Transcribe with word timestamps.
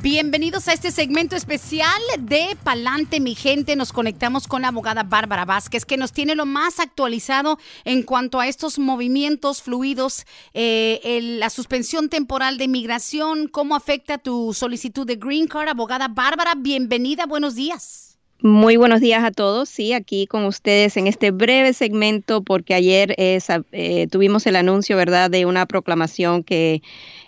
Bienvenidos 0.00 0.68
a 0.68 0.74
este 0.74 0.92
segmento 0.92 1.34
especial 1.34 2.00
de 2.20 2.56
Palante, 2.62 3.18
mi 3.18 3.34
gente. 3.34 3.74
Nos 3.74 3.92
conectamos 3.92 4.46
con 4.46 4.62
la 4.62 4.68
abogada 4.68 5.02
Bárbara 5.02 5.44
Vázquez, 5.44 5.84
que 5.84 5.96
nos 5.96 6.12
tiene 6.12 6.36
lo 6.36 6.46
más 6.46 6.78
actualizado 6.78 7.58
en 7.84 8.04
cuanto 8.04 8.38
a 8.38 8.46
estos 8.46 8.78
movimientos 8.78 9.60
fluidos, 9.60 10.24
eh, 10.54 11.18
la 11.40 11.50
suspensión 11.50 12.08
temporal 12.08 12.58
de 12.58 12.68
migración, 12.68 13.48
cómo 13.48 13.74
afecta 13.74 14.18
tu 14.18 14.54
solicitud 14.54 15.04
de 15.04 15.16
Green 15.16 15.48
Card. 15.48 15.68
Abogada 15.68 16.06
Bárbara, 16.06 16.54
bienvenida, 16.56 17.26
buenos 17.26 17.56
días. 17.56 18.07
Muy 18.40 18.76
buenos 18.76 19.00
días 19.00 19.24
a 19.24 19.32
todos. 19.32 19.68
Sí, 19.68 19.92
aquí 19.92 20.28
con 20.28 20.44
ustedes 20.44 20.96
en 20.96 21.08
este 21.08 21.32
breve 21.32 21.72
segmento, 21.72 22.42
porque 22.42 22.72
ayer 22.72 23.12
eh, 23.18 24.06
tuvimos 24.12 24.46
el 24.46 24.54
anuncio, 24.54 24.96
¿verdad?, 24.96 25.28
de 25.28 25.44
una 25.44 25.66
proclamación 25.66 26.44
que 26.44 26.80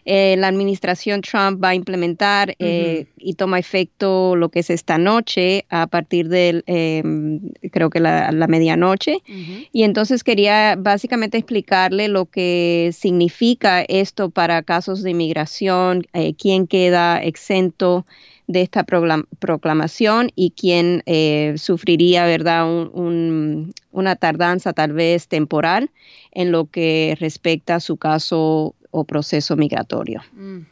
eh, 0.04 0.36
la 0.38 0.46
administración 0.46 1.20
Trump 1.20 1.62
va 1.62 1.70
a 1.70 1.74
implementar 1.74 2.54
eh, 2.60 3.06
y 3.18 3.34
toma 3.34 3.58
efecto 3.58 4.36
lo 4.36 4.50
que 4.50 4.60
es 4.60 4.70
esta 4.70 4.98
noche 4.98 5.66
a 5.68 5.88
partir 5.88 6.28
del, 6.28 6.62
em, 6.66 7.40
creo 7.72 7.90
que 7.90 7.98
la, 7.98 8.30
medianoche. 8.48 9.18
Y 9.72 9.82
entonces 9.82 10.22
quería 10.22 10.76
básicamente 10.78 11.38
explicarle 11.38 12.06
lo 12.06 12.26
que 12.26 12.90
significa 12.92 13.82
esto 13.82 14.30
para 14.30 14.62
casos 14.62 15.02
de 15.02 15.10
inmigración, 15.10 16.06
eh, 16.12 16.34
quién 16.34 16.68
queda 16.68 17.20
exento 17.20 18.06
de 18.52 18.62
esta 18.62 18.84
proclamación 18.84 20.30
y 20.34 20.50
quién 20.50 21.02
sufriría, 21.56 22.24
¿verdad?, 22.26 22.66
una 23.92 24.16
tardanza 24.16 24.72
tal 24.72 24.92
vez 24.92 25.28
temporal 25.28 25.90
en 26.32 26.50
lo 26.50 26.66
que 26.66 27.16
respecta 27.20 27.76
a 27.76 27.80
su 27.80 27.96
caso 27.96 28.74
o 28.90 29.04
proceso 29.04 29.56
migratorio. 29.56 30.20
Mm. 30.32 30.62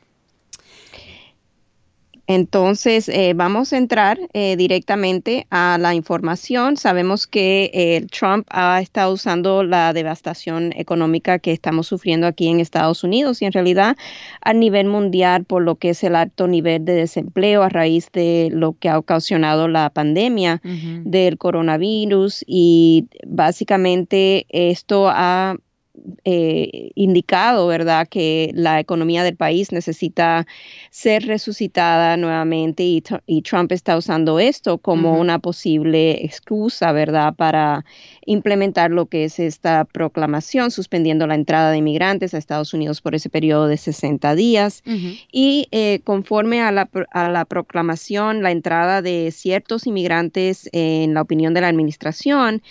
Entonces, 2.31 3.09
eh, 3.09 3.33
vamos 3.35 3.73
a 3.73 3.79
entrar 3.79 4.19
eh, 4.35 4.55
directamente 4.57 5.47
a 5.49 5.79
la 5.81 5.95
información. 5.95 6.77
Sabemos 6.77 7.27
que 7.27 7.71
eh, 7.73 8.07
Trump 8.11 8.47
ha 8.51 8.83
estado 8.83 9.15
usando 9.15 9.63
la 9.63 9.95
devastación 9.95 10.75
económica 10.77 11.39
que 11.39 11.53
estamos 11.53 11.87
sufriendo 11.87 12.27
aquí 12.27 12.49
en 12.49 12.61
Estados 12.61 13.03
Unidos 13.03 13.41
y 13.41 13.47
en 13.47 13.53
realidad 13.53 13.97
a 14.43 14.53
nivel 14.53 14.89
mundial 14.89 15.47
por 15.47 15.63
lo 15.63 15.77
que 15.77 15.91
es 15.91 16.05
el 16.05 16.15
alto 16.15 16.49
nivel 16.49 16.85
de 16.85 16.93
desempleo 16.93 17.63
a 17.63 17.71
raíz 17.71 18.13
de 18.13 18.51
lo 18.53 18.75
que 18.75 18.91
ha 18.91 18.99
ocasionado 18.99 19.67
la 19.67 19.89
pandemia 19.89 20.61
del 21.05 21.39
coronavirus 21.39 22.45
y 22.47 23.07
básicamente 23.27 24.45
esto 24.51 25.09
ha 25.09 25.57
eh, 26.25 26.91
indicado, 26.95 27.67
¿verdad?, 27.67 28.09
que 28.09 28.51
la 28.55 28.81
economía 28.81 29.23
del 29.23 29.37
país 29.37 29.73
necesita 29.73 30.47
ser 30.91 31.27
resucitada 31.27 32.17
nuevamente 32.17 32.83
y, 32.85 33.43
Trump 33.43 33.73
está 33.73 33.97
usando 33.97 34.39
esto 34.39 34.79
como 34.79 35.19
una 35.19 35.39
posible 35.39 36.25
excusa, 36.25 36.93
¿verdad?, 36.93 37.35
para 37.35 37.85
implementar 38.27 38.91
lo 38.91 39.07
que 39.07 39.25
es 39.25 39.39
esta 39.39 39.85
proclamación, 39.85 40.71
suspendiendo 40.71 41.27
la 41.27 41.35
entrada 41.35 41.71
de 41.71 41.79
inmigrantes 41.79 42.35
a 42.35 42.39
Estados 42.39 42.75
Unidos 42.75 43.01
por 43.01 43.15
ese 43.15 43.31
periodo 43.31 43.67
de 43.67 43.77
60 43.77 44.35
días. 44.35 44.83
Y 45.33 45.69
eh, 45.71 46.01
conforme 46.05 46.61
a 46.61 46.73
la, 46.73 46.89
a 47.13 47.29
la 47.31 47.45
proclamación, 47.45 48.43
la 48.43 48.51
entrada 48.51 49.03
de 49.03 49.31
ciertos 49.31 49.87
inmigrantes, 49.87 50.69
en 50.73 51.15
la 51.15 51.23
opinión 51.23 51.55
de 51.55 51.61
la 51.61 51.69
administración, 51.69 52.63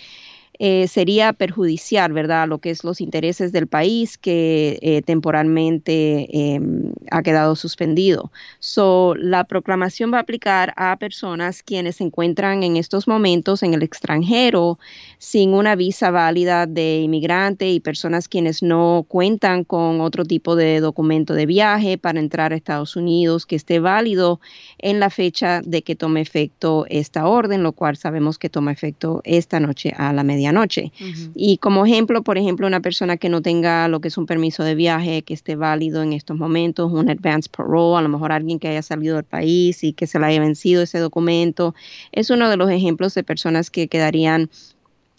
eh, 0.60 0.88
sería 0.88 1.32
perjudiciar, 1.32 2.12
¿verdad?, 2.12 2.48
lo 2.48 2.58
que 2.58 2.70
es 2.70 2.82
los 2.82 3.00
intereses 3.00 3.52
del 3.52 3.68
país 3.68 4.18
que 4.18 4.78
eh, 4.82 5.02
temporalmente 5.02 6.26
em, 6.32 6.92
ha 7.12 7.22
quedado 7.22 7.54
suspendido. 7.54 8.32
So, 8.58 9.14
la 9.16 9.44
proclamación 9.44 10.12
va 10.12 10.18
a 10.18 10.22
aplicar 10.22 10.74
a 10.76 10.96
personas 10.96 11.62
quienes 11.62 11.96
se 11.96 12.04
encuentran 12.04 12.64
en 12.64 12.76
estos 12.76 13.06
momentos 13.06 13.62
en 13.62 13.74
el 13.74 13.84
extranjero 13.84 14.78
sin 15.18 15.54
una 15.54 15.76
visa 15.76 16.10
válida 16.10 16.66
de 16.66 17.02
inmigrante 17.02 17.70
y 17.70 17.78
personas 17.78 18.26
quienes 18.26 18.60
no 18.60 19.04
cuentan 19.08 19.62
con 19.62 20.00
otro 20.00 20.24
tipo 20.24 20.56
de 20.56 20.80
documento 20.80 21.34
de 21.34 21.46
viaje 21.46 21.98
para 21.98 22.18
entrar 22.18 22.52
a 22.52 22.56
Estados 22.56 22.96
Unidos 22.96 23.46
que 23.46 23.54
esté 23.56 23.78
válido 23.78 24.40
en 24.78 24.98
la 24.98 25.10
fecha 25.10 25.60
de 25.64 25.82
que 25.82 25.94
tome 25.94 26.20
efecto 26.20 26.84
esta 26.88 27.28
orden, 27.28 27.62
lo 27.62 27.72
cual 27.72 27.96
sabemos 27.96 28.38
que 28.38 28.50
toma 28.50 28.72
efecto 28.72 29.20
esta 29.24 29.60
noche 29.60 29.92
a 29.96 30.12
la 30.12 30.24
medianoche 30.24 30.47
noche. 30.52 30.92
Y 31.34 31.58
como 31.58 31.86
ejemplo, 31.86 32.22
por 32.22 32.38
ejemplo, 32.38 32.66
una 32.66 32.80
persona 32.80 33.16
que 33.16 33.28
no 33.28 33.42
tenga 33.42 33.88
lo 33.88 34.00
que 34.00 34.08
es 34.08 34.18
un 34.18 34.26
permiso 34.26 34.64
de 34.64 34.74
viaje 34.74 35.22
que 35.22 35.34
esté 35.34 35.56
válido 35.56 36.02
en 36.02 36.12
estos 36.12 36.36
momentos, 36.36 36.92
un 36.92 37.10
advance 37.10 37.48
parole, 37.48 37.98
a 37.98 38.02
lo 38.02 38.08
mejor 38.08 38.32
alguien 38.32 38.58
que 38.58 38.68
haya 38.68 38.82
salido 38.82 39.16
del 39.16 39.24
país 39.24 39.84
y 39.84 39.92
que 39.92 40.06
se 40.06 40.18
le 40.18 40.26
haya 40.26 40.40
vencido 40.40 40.82
ese 40.82 40.98
documento, 40.98 41.74
es 42.12 42.30
uno 42.30 42.48
de 42.48 42.56
los 42.56 42.70
ejemplos 42.70 43.14
de 43.14 43.24
personas 43.24 43.70
que 43.70 43.88
quedarían 43.88 44.50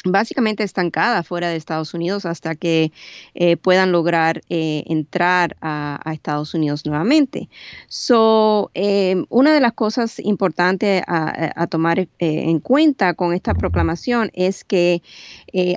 básicamente 0.06 0.64
estancada 0.64 1.24
fuera 1.24 1.50
de 1.50 1.58
Estados 1.58 1.94
Unidos 1.94 2.26
hasta 2.26 2.56
que 2.56 2.94
eh, 3.36 3.58
puedan 3.58 3.92
lograr 3.92 4.42
eh, 4.50 4.84
entrar 4.88 5.58
a, 5.62 6.00
Estados 6.14 6.54
Unidos 6.54 6.86
nuevamente. 6.86 7.50
So, 7.88 8.72
eh, 8.74 9.24
una 9.30 9.54
de 9.54 9.60
las 9.60 9.74
cosas 9.74 10.20
importantes 10.20 11.04
a, 11.08 11.68
tomar 11.68 12.08
en 12.18 12.60
cuenta 12.60 13.14
con 13.14 13.34
esta 13.34 13.54
proclamación 13.54 14.32
es 14.34 14.64
que 14.64 15.04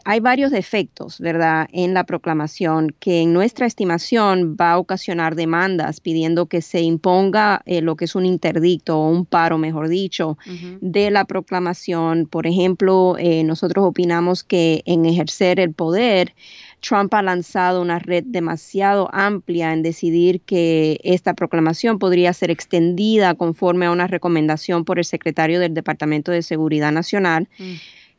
hay 0.05 0.21
varios 0.21 0.51
defectos, 0.51 1.21
¿verdad?, 1.21 1.69
en 1.73 1.93
la 1.93 2.05
proclamación 2.05 2.95
que 2.99 3.21
en 3.21 3.33
nuestra 3.33 3.67
estimación 3.67 4.57
va 4.59 4.73
a 4.73 4.79
ocasionar 4.79 5.35
demandas 5.35 6.01
pidiendo 6.01 6.47
que 6.47 6.63
se 6.63 6.81
imponga 6.81 7.63
lo 7.67 7.97
que 7.97 8.07
es 8.07 8.15
un 8.15 8.25
interdicto 8.25 8.99
o 8.99 9.09
un 9.11 9.27
paro, 9.27 9.59
mejor 9.59 9.89
dicho, 9.89 10.39
de 10.81 11.11
la 11.11 11.27
proclamación. 11.27 12.27
Por 12.27 12.47
ejemplo, 12.47 13.17
nosotros 13.45 13.85
opinamos 13.85 14.12
que 14.45 14.83
en 14.87 15.07
ejercer 15.07 15.61
el 15.61 15.73
poder, 15.73 16.35
Trump 16.81 17.15
ha 17.15 17.23
lanzado 17.23 17.81
una 17.81 17.99
red 17.99 18.25
demasiado 18.27 19.09
amplia 19.13 19.73
en 19.73 19.83
decidir 19.83 20.41
que 20.41 21.01
esta 21.05 21.35
proclamación 21.35 21.99
podría 21.99 22.33
ser 22.33 22.51
extendida 22.51 23.35
conforme 23.35 23.87
a 23.87 23.93
una 23.93 24.09
recomendación 24.09 24.85
por 24.85 24.99
el 24.99 25.05
secretario 25.05 25.61
del 25.61 25.75
Departamento 25.75 26.33
de 26.33 26.43
Seguridad 26.43 26.93
Nacional. 26.93 27.49
Mm. 27.59 27.75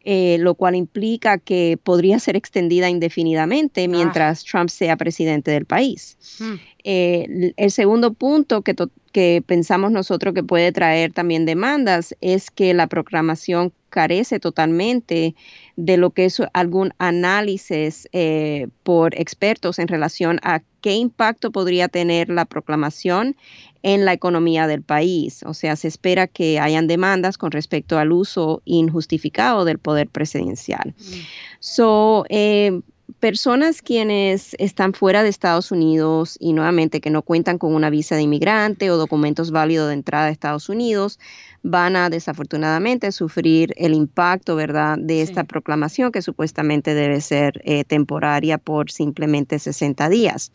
Eh, 0.05 0.35
lo 0.41 0.55
cual 0.55 0.75
implica 0.75 1.37
que 1.37 1.79
podría 1.81 2.19
ser 2.19 2.35
extendida 2.35 2.89
indefinidamente 2.89 3.85
ah. 3.85 3.87
mientras 3.87 4.43
Trump 4.43 4.67
sea 4.67 4.97
presidente 4.97 5.49
del 5.49 5.63
país. 5.63 6.17
Mm. 6.41 6.53
Eh, 6.83 7.53
el 7.55 7.71
segundo 7.71 8.11
punto 8.13 8.63
que, 8.63 8.75
que 9.13 9.41
pensamos 9.45 9.93
nosotros 9.93 10.33
que 10.33 10.43
puede 10.43 10.73
traer 10.73 11.13
también 11.13 11.45
demandas 11.45 12.17
es 12.19 12.51
que 12.51 12.73
la 12.73 12.87
proclamación 12.87 13.71
carece 13.93 14.39
totalmente 14.39 15.35
de 15.75 15.97
lo 15.97 16.09
que 16.09 16.25
es 16.25 16.41
algún 16.53 16.95
análisis 16.97 18.09
eh, 18.11 18.69
por 18.81 19.13
expertos 19.13 19.77
en 19.77 19.87
relación 19.87 20.39
a 20.41 20.63
qué 20.81 20.95
impacto 20.95 21.51
podría 21.51 21.89
tener 21.89 22.29
la 22.29 22.45
proclamación 22.45 23.35
en 23.83 24.03
la 24.03 24.13
economía 24.13 24.65
del 24.65 24.81
país. 24.81 25.44
O 25.44 25.53
sea, 25.53 25.75
se 25.75 25.89
espera 25.89 26.25
que 26.25 26.59
hayan 26.59 26.88
demandas 26.88 27.38
con 27.38 27.51
respecto 27.51 28.00
al 28.00 28.12
uso 28.12 28.63
injustificado 28.65 29.63
del 29.63 29.77
poder 29.77 30.07
presidencial. 30.07 30.95
Mm. 30.97 31.13
So, 31.59 32.25
eh, 32.29 32.81
personas 33.23 33.81
quienes 33.81 34.53
están 34.59 34.91
fuera 34.91 35.23
de 35.23 35.29
Estados 35.29 35.71
Unidos 35.71 36.35
y 36.41 36.51
nuevamente 36.51 36.99
que 36.99 37.09
no 37.09 37.21
cuentan 37.21 37.57
con 37.57 37.73
una 37.73 37.89
visa 37.89 38.17
de 38.17 38.23
inmigrante 38.23 38.91
o 38.91 38.97
documentos 38.97 39.51
válidos 39.51 39.87
de 39.87 39.93
entrada 39.93 40.25
a 40.25 40.29
Estados 40.29 40.67
Unidos 40.67 41.21
van 41.61 41.95
a 41.95 42.09
desafortunadamente 42.09 43.13
sufrir 43.13 43.73
el 43.77 43.93
impacto, 43.93 44.57
¿verdad?, 44.57 44.97
de 44.97 45.21
esta 45.21 45.45
proclamación 45.45 46.11
que 46.11 46.21
supuestamente 46.21 46.93
debe 46.93 47.21
ser 47.21 47.61
eh, 47.63 47.85
temporaria 47.85 48.57
por 48.57 48.91
simplemente 48.91 49.57
60 49.57 50.09
días. 50.09 50.51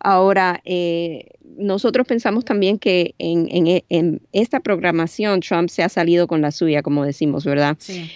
Ahora, 0.00 0.62
eh, 0.64 1.26
nosotros 1.58 2.06
pensamos 2.06 2.46
también 2.46 2.78
que 2.78 3.14
en, 3.18 3.48
en, 3.90 4.22
esta 4.32 4.60
programación 4.60 5.40
Trump 5.40 5.68
se 5.68 5.82
ha 5.82 5.90
salido 5.90 6.26
con 6.26 6.40
la 6.40 6.52
suya, 6.52 6.82
como 6.82 7.04
decimos, 7.04 7.44
¿verdad? 7.44 7.76
Sí. 7.78 8.10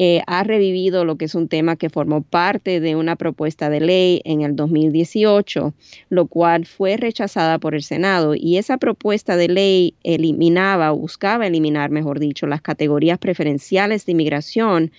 Eh, 0.00 0.22
ha 0.28 0.44
revivido 0.44 1.04
lo 1.04 1.16
que 1.16 1.24
es 1.24 1.34
un 1.34 1.48
tema 1.48 1.74
que 1.74 1.90
formó 1.90 2.22
parte 2.22 2.78
de 2.78 2.94
una 2.94 3.16
propuesta 3.16 3.68
de 3.68 3.80
ley 3.80 4.22
en 4.24 4.42
el 4.42 4.54
2018, 4.54 5.74
lo 6.08 6.26
cual 6.26 6.66
fue 6.66 6.96
rechazada 6.96 7.58
por 7.58 7.74
el 7.74 7.82
Senado. 7.82 8.36
Y 8.36 8.58
esa 8.58 8.76
propuesta 8.76 9.36
de 9.36 9.48
ley 9.48 9.94
eliminaba 10.04 10.92
o 10.92 10.98
buscaba 10.98 11.48
eliminar, 11.48 11.90
mejor 11.90 12.20
dicho, 12.20 12.46
las 12.46 12.62
categorías 12.62 13.18
preferenciales 13.18 14.06
de 14.06 14.12
inmigración 14.12 14.92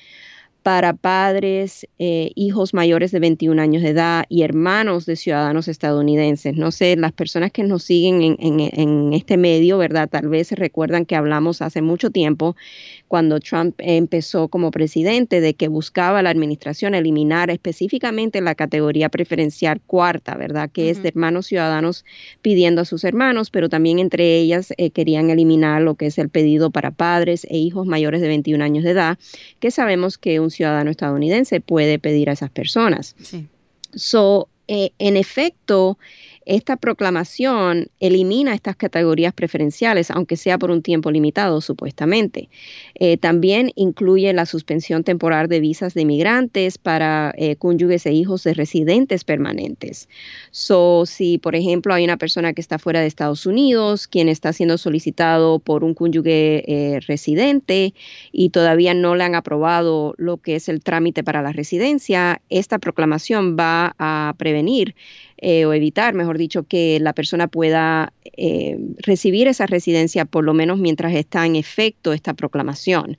para 0.64 0.92
padres, 0.94 1.88
eh, 1.98 2.32
hijos 2.36 2.74
mayores 2.74 3.12
de 3.12 3.20
21 3.20 3.62
años 3.62 3.82
de 3.82 3.90
edad 3.92 4.26
y 4.28 4.42
hermanos 4.42 5.06
de 5.06 5.16
ciudadanos 5.16 5.70
estadounidenses. 5.70 6.58
No 6.58 6.72
sé, 6.72 6.98
las 6.98 7.14
personas 7.14 7.52
que 7.52 7.64
nos 7.64 7.84
siguen 7.84 8.36
en, 8.38 8.60
en 8.60 9.14
este 9.14 9.38
medio, 9.38 9.78
¿verdad? 9.78 10.10
Tal 10.10 10.28
vez 10.28 10.52
recuerdan 10.52 11.06
que 11.06 11.16
hablamos 11.16 11.62
hace 11.62 11.82
mucho 11.82 12.10
tiempo 12.10 12.58
cuando 13.10 13.40
Trump 13.40 13.74
empezó 13.80 14.50
como 14.50 14.70
presidente 14.70 15.42
de 15.42 15.56
que 15.56 15.68
buscaba 15.68 16.22
la 16.22 16.30
administración 16.30 16.94
eliminar 16.94 17.50
específicamente 17.50 18.40
la 18.40 18.54
categoría 18.54 19.10
preferencial 19.10 19.82
cuarta, 19.82 20.38
¿verdad? 20.38 20.70
Que 20.72 20.92
es 20.92 21.02
de 21.02 21.10
hermanos 21.10 21.48
ciudadanos 21.48 22.06
pidiendo 22.44 22.82
a 22.82 22.86
sus 22.86 23.04
hermanos, 23.04 23.50
pero 23.50 23.68
también 23.68 23.98
entre 23.98 24.38
ellas 24.38 24.74
eh, 24.78 24.92
querían 24.92 25.32
eliminar 25.32 25.82
lo 25.82 25.96
que 25.96 26.06
es 26.06 26.20
el 26.20 26.30
pedido 26.30 26.70
para 26.70 26.92
padres 26.92 27.48
e 27.50 27.58
hijos 27.58 27.88
mayores 27.88 28.22
de 28.22 28.28
21 28.28 28.64
años 28.64 28.84
de 28.84 28.92
edad, 28.92 29.18
que 29.60 29.72
sabemos 29.72 30.20
que 30.20 30.40
un 30.40 30.52
ciudadano 30.52 30.92
estadounidense 30.92 31.62
puede 31.62 31.98
pedir 31.98 32.30
a 32.30 32.34
esas 32.34 32.52
personas. 32.52 33.16
Sí. 33.20 33.48
So, 33.96 34.50
eh, 34.68 34.92
en 35.00 35.18
efecto, 35.18 35.98
esta 36.50 36.78
proclamación 36.78 37.92
elimina 38.00 38.56
estas 38.56 38.76
categorías 38.76 39.34
preferenciales, 39.34 40.10
aunque 40.10 40.36
sea 40.36 40.58
por 40.58 40.72
un 40.72 40.82
tiempo 40.82 41.12
limitado, 41.12 41.62
supuestamente. 41.62 42.50
Eh, 42.96 43.18
también 43.18 43.72
incluye 43.76 44.34
la 44.34 44.48
suspensión 44.48 45.04
temporal 45.04 45.48
de 45.48 45.60
visas 45.60 45.94
de 45.94 46.02
inmigrantes 46.02 46.80
para 46.80 47.36
eh, 47.38 47.56
cónyuges 47.56 48.08
e 48.08 48.14
hijos 48.14 48.44
de 48.46 48.56
residentes 48.56 49.24
permanentes. 49.24 50.10
So, 50.50 51.06
si, 51.06 51.38
por 51.38 51.56
ejemplo, 51.56 51.94
hay 51.94 52.04
una 52.04 52.18
persona 52.18 52.52
que 52.54 52.62
está 52.62 52.80
fuera 52.80 53.02
de 53.02 53.06
Estados 53.06 53.46
Unidos, 53.46 54.08
quien 54.08 54.28
está 54.28 54.52
siendo 54.52 54.80
solicitado 54.80 55.60
por 55.60 55.84
un 55.84 55.94
cónyuge 55.94 56.64
eh, 56.66 57.00
residente 57.02 57.94
y 58.32 58.50
todavía 58.50 58.96
no 58.96 59.14
le 59.14 59.24
han 59.24 59.36
aprobado 59.36 60.16
lo 60.18 60.38
que 60.38 60.56
es 60.56 60.68
el 60.68 60.82
trámite 60.82 61.24
para 61.24 61.44
la 61.44 61.52
residencia, 61.52 62.42
esta 62.50 62.80
proclamación 62.80 63.56
va 63.56 63.94
a 64.00 64.34
prevenir 64.40 64.96
eh, 65.42 65.66
o 65.66 65.74
evitar, 65.74 66.14
mejor 66.14 66.38
dicho, 66.38 66.64
que 66.64 67.00
la 67.00 67.14
persona 67.14 67.48
pueda 67.48 68.14
eh, 68.38 68.78
recibir 68.98 69.48
esa 69.48 69.66
residencia 69.66 70.26
por 70.26 70.44
lo 70.44 70.54
menos 70.54 70.80
mientras 70.80 71.14
está 71.14 71.46
en 71.46 71.56
efecto 71.56 72.14
esta 72.14 72.34
proclamación. 72.34 73.18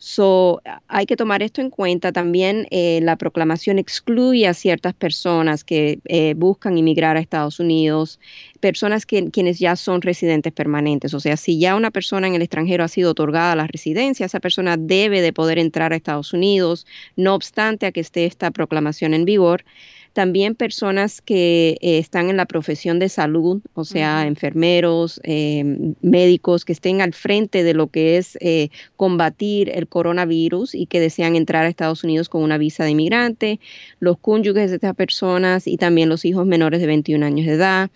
So, 0.00 0.62
hay 0.86 1.06
que 1.06 1.16
tomar 1.16 1.42
esto 1.42 1.60
en 1.60 1.70
cuenta. 1.70 2.12
También 2.12 2.68
eh, 2.70 3.00
la 3.02 3.16
proclamación 3.16 3.80
excluye 3.80 4.46
a 4.46 4.54
ciertas 4.54 4.94
personas 4.94 5.64
que 5.64 5.98
buscan 6.36 6.78
inmigrar 6.78 7.16
a 7.16 7.20
Estados 7.20 7.58
Unidos, 7.58 8.20
personas 8.60 9.06
que, 9.06 9.28
quienes 9.32 9.58
ya 9.58 9.74
son 9.74 10.00
residentes 10.00 10.52
permanentes. 10.52 11.14
O 11.14 11.20
sea, 11.20 11.36
si 11.36 11.58
ya 11.58 11.74
una 11.74 11.90
persona 11.90 12.28
en 12.28 12.36
el 12.36 12.42
extranjero 12.42 12.84
ha 12.84 12.88
sido 12.88 13.10
otorgada 13.10 13.56
la 13.56 13.66
residencia, 13.66 14.26
esa 14.26 14.38
persona 14.38 14.76
debe 14.76 15.20
de 15.20 15.32
poder 15.32 15.58
entrar 15.58 15.92
a 15.92 15.96
Estados 15.96 16.32
Unidos, 16.32 16.86
no 17.16 17.34
obstante 17.34 17.86
a 17.86 17.90
que 17.90 17.98
esté 17.98 18.24
esta 18.24 18.52
proclamación 18.52 19.14
en 19.14 19.24
vigor. 19.24 19.64
También 20.12 20.54
personas 20.54 21.20
que 21.20 21.78
eh, 21.80 21.98
están 21.98 22.28
en 22.30 22.36
la 22.36 22.46
profesión 22.46 22.98
de 22.98 23.08
salud, 23.08 23.62
o 23.74 23.84
sea, 23.84 24.26
enfermeros, 24.26 25.20
eh, 25.24 25.94
médicos 26.00 26.64
que 26.64 26.72
estén 26.72 27.00
al 27.00 27.14
frente 27.14 27.62
de 27.62 27.74
lo 27.74 27.88
que 27.88 28.16
es 28.16 28.36
eh, 28.40 28.70
combatir 28.96 29.70
el 29.70 29.86
coronavirus 29.88 30.74
y 30.74 30.86
que 30.86 31.00
desean 31.00 31.36
entrar 31.36 31.64
a 31.64 31.68
Estados 31.68 32.04
Unidos 32.04 32.28
con 32.28 32.42
una 32.42 32.58
visa 32.58 32.84
de 32.84 32.90
inmigrante, 32.90 33.60
los 34.00 34.18
cónyuges 34.18 34.70
de 34.70 34.76
estas 34.76 34.94
personas 34.94 35.66
y 35.66 35.76
también 35.76 36.08
los 36.08 36.24
hijos 36.24 36.46
menores 36.46 36.80
de 36.80 36.86
21 36.86 37.24
años 37.24 37.46
de 37.46 37.52
edad 37.52 37.90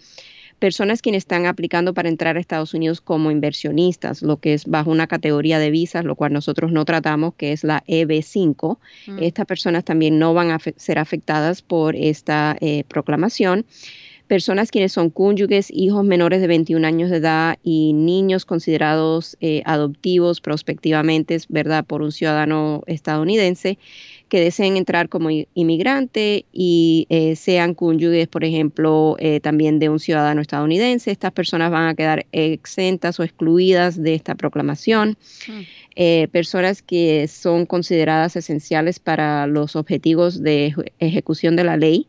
personas 0.63 1.03
quienes 1.03 1.25
están 1.25 1.47
aplicando 1.47 1.93
para 1.93 2.09
entrar 2.09 2.37
a 2.37 2.41
Estados 2.41 2.73
Unidos 2.73 3.01
como 3.01 3.33
inversionistas, 3.33 4.23
lo 4.23 4.37
que 4.37 4.55
es 4.55 4.65
bajo 4.65 4.93
una 4.93 5.09
categoría 5.09 5.59
de 5.59 5.73
visas, 5.73 6.05
lo 6.05 6.15
cual 6.15 6.33
nosotros 6.33 6.71
no 6.71 6.85
tratamos, 6.85 7.35
que 7.35 7.51
es 7.51 7.65
la 7.65 7.83
EB5. 7.89 8.79
Mm. 9.09 9.19
Estas 9.19 9.45
personas 9.47 9.85
también 9.85 10.21
no 10.21 10.35
van 10.35 10.53
a 10.53 10.61
ser 10.77 11.01
afectadas 11.01 11.63
por 11.63 11.97
esta 11.97 12.57
eh, 12.61 12.85
proclamación 12.87 13.67
personas 14.29 14.71
quienes 14.71 14.93
son 14.93 15.11
cónyuges, 15.11 15.71
hijos 15.71 16.07
menores 16.07 16.41
de 16.41 16.47
21 16.47 16.87
años 16.87 17.11
de 17.11 17.19
edad 17.19 17.59
y 17.63 17.93
niños 17.93 18.47
considerados 18.47 19.37
eh, 19.43 19.63
adoptivos 19.67 20.41
prospectivamente, 20.41 21.37
¿verdad?, 21.51 21.85
por 21.85 22.01
un 22.01 22.13
ciudadano 22.13 22.83
estadounidense 22.87 23.79
que 24.33 24.41
deseen 24.41 24.79
entrar 24.79 25.11
como 25.11 25.29
inmigrante 25.29 26.47
y 26.55 27.07
eh, 27.11 27.37
sean 27.37 27.75
cónyuges, 27.75 28.29
por 28.29 28.45
ejemplo, 28.45 29.15
eh, 29.19 29.41
también 29.41 29.79
de 29.79 29.91
un 29.91 30.01
ciudadano 30.01 30.41
estadounidense. 30.41 31.11
Estas 31.11 31.33
personas 31.33 31.71
van 31.71 31.87
a 31.87 31.95
quedar 31.95 32.25
exentas 32.33 33.21
o 33.21 33.25
excluidas 33.25 34.03
de 34.03 34.15
esta 34.15 34.35
proclamación. 34.35 35.19
Mm. 35.47 35.61
Eh, 35.97 36.29
personas 36.33 36.81
que 36.81 37.29
son 37.29 37.67
consideradas 37.67 38.35
esenciales 38.35 39.01
para 39.01 39.47
los 39.47 39.77
objetivos 39.77 40.43
de 40.43 40.75
ejecución 40.99 41.55
de 41.55 41.65
la 41.65 41.77
ley. 41.77 42.09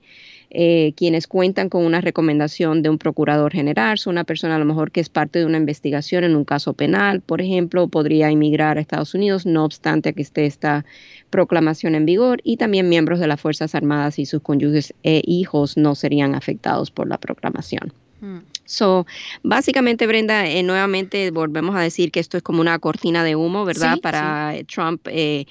Eh, 0.55 0.93
quienes 0.95 1.25
cuentan 1.25 1.67
con 1.67 1.83
una 1.83 1.99
recomendación 1.99 2.83
de 2.83 2.89
un 2.91 2.99
procurador 2.99 3.51
general, 3.51 3.97
son 3.97 4.11
una 4.11 4.23
persona 4.23 4.57
a 4.57 4.59
lo 4.59 4.65
mejor 4.65 4.91
que 4.91 5.01
es 5.01 5.09
parte 5.09 5.39
de 5.39 5.45
una 5.47 5.57
investigación 5.57 6.23
en 6.23 6.35
un 6.35 6.45
caso 6.45 6.73
penal, 6.73 7.21
por 7.21 7.41
ejemplo, 7.41 7.87
podría 7.87 8.29
emigrar 8.29 8.77
a 8.77 8.81
Estados 8.81 9.15
Unidos, 9.15 9.47
no 9.47 9.65
obstante 9.65 10.13
que 10.13 10.21
esté 10.21 10.45
esta 10.45 10.85
proclamación 11.33 11.95
en 11.95 12.05
vigor, 12.05 12.41
y 12.43 12.57
también 12.57 12.89
miembros 12.89 13.19
de 13.19 13.25
las 13.25 13.41
Fuerzas 13.41 13.73
Armadas 13.73 14.19
y 14.19 14.27
sus 14.27 14.43
cónyuges 14.43 14.93
e 15.01 15.23
hijos 15.25 15.77
no 15.77 15.95
serían 15.95 16.35
afectados 16.35 16.91
por 16.91 17.07
la 17.07 17.17
proclamación. 17.17 17.91
Hmm. 18.21 18.41
So, 18.65 19.07
básicamente, 19.41 20.05
Brenda, 20.05 20.45
eh, 20.45 20.61
nuevamente 20.61 21.31
volvemos 21.31 21.75
a 21.75 21.79
decir 21.79 22.11
que 22.11 22.19
esto 22.19 22.37
es 22.37 22.43
como 22.43 22.61
una 22.61 22.77
cortina 22.77 23.23
de 23.23 23.35
humo, 23.35 23.65
¿verdad? 23.65 23.97
Para 23.99 24.53
Trump 24.71 25.07
eh, 25.09 25.47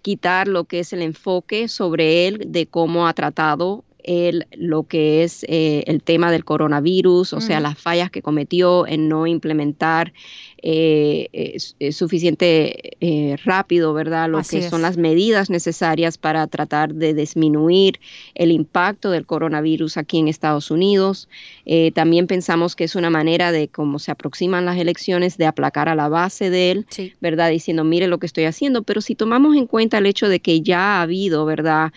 quitar 0.00 0.48
lo 0.48 0.64
que 0.64 0.80
es 0.80 0.94
el 0.94 1.02
enfoque 1.02 1.68
sobre 1.68 2.26
él 2.26 2.44
de 2.46 2.64
cómo 2.66 3.06
ha 3.06 3.12
tratado 3.12 3.84
el, 4.08 4.46
lo 4.52 4.84
que 4.84 5.22
es 5.22 5.44
eh, 5.48 5.84
el 5.86 6.02
tema 6.02 6.32
del 6.32 6.44
coronavirus, 6.44 7.34
o 7.34 7.40
sea, 7.42 7.60
las 7.60 7.78
fallas 7.78 8.10
que 8.10 8.22
cometió 8.22 8.86
en 8.86 9.06
no 9.06 9.26
implementar 9.26 10.14
eh, 10.60 11.56
suficiente 11.92 12.96
eh, 13.00 13.36
rápido, 13.44 13.92
¿verdad? 13.92 14.28
Lo 14.28 14.42
que 14.42 14.68
son 14.68 14.82
las 14.82 14.96
medidas 14.96 15.50
necesarias 15.50 16.18
para 16.18 16.46
tratar 16.48 16.94
de 16.94 17.14
disminuir 17.14 18.00
el 18.34 18.50
impacto 18.50 19.12
del 19.12 19.24
coronavirus 19.24 19.98
aquí 19.98 20.18
en 20.18 20.26
Estados 20.26 20.72
Unidos. 20.72 21.28
Eh, 21.64 21.92
también 21.92 22.26
pensamos 22.26 22.74
que 22.74 22.84
es 22.84 22.96
una 22.96 23.08
manera 23.08 23.52
de, 23.52 23.68
cómo 23.68 24.00
se 24.00 24.10
aproximan 24.10 24.64
las 24.64 24.78
elecciones, 24.78 25.38
de 25.38 25.46
aplacar 25.46 25.88
a 25.88 25.94
la 25.94 26.08
base 26.08 26.50
de 26.50 26.72
él, 26.72 26.86
¿verdad? 27.20 27.50
Diciendo, 27.50 27.84
mire 27.84 28.08
lo 28.08 28.18
que 28.18 28.26
estoy 28.26 28.44
haciendo, 28.44 28.82
pero 28.82 29.00
si 29.00 29.14
tomamos 29.14 29.54
en 29.56 29.66
cuenta 29.66 29.98
el 29.98 30.06
hecho 30.06 30.28
de 30.28 30.40
que 30.40 30.60
ya 30.60 30.98
ha 30.98 31.02
habido, 31.02 31.44
¿verdad? 31.44 31.92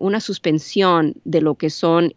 una 0.00 0.20
suspensión 0.20 0.93
de 1.24 1.40
lo 1.40 1.54
que 1.54 1.70
son 1.70 2.14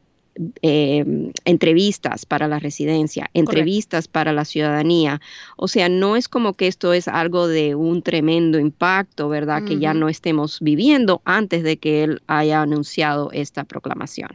eh, 0.62 1.03
entrevistas 1.46 2.25
para 2.25 2.48
la 2.48 2.60
residencia, 2.60 3.29
entrevistas 3.34 4.07
para 4.07 4.34
la 4.34 4.46
ciudadanía. 4.46 5.19
O 5.55 5.67
sea, 5.67 5.89
no 5.89 6.15
es 6.15 6.27
como 6.27 6.53
que 6.53 6.67
esto 6.67 6.93
es 6.93 7.07
algo 7.07 7.48
de 7.48 7.74
un 7.74 8.03
tremendo 8.03 8.60
impacto, 8.60 9.29
¿verdad? 9.29 9.63
Que 9.63 9.79
ya 9.79 9.93
no 9.93 10.10
estemos 10.10 10.60
viviendo 10.62 11.22
antes 11.25 11.63
de 11.63 11.77
que 11.77 12.03
él 12.03 12.22
haya 12.27 12.62
anunciado 12.62 13.31
esta 13.31 13.63
proclamación. 13.63 14.29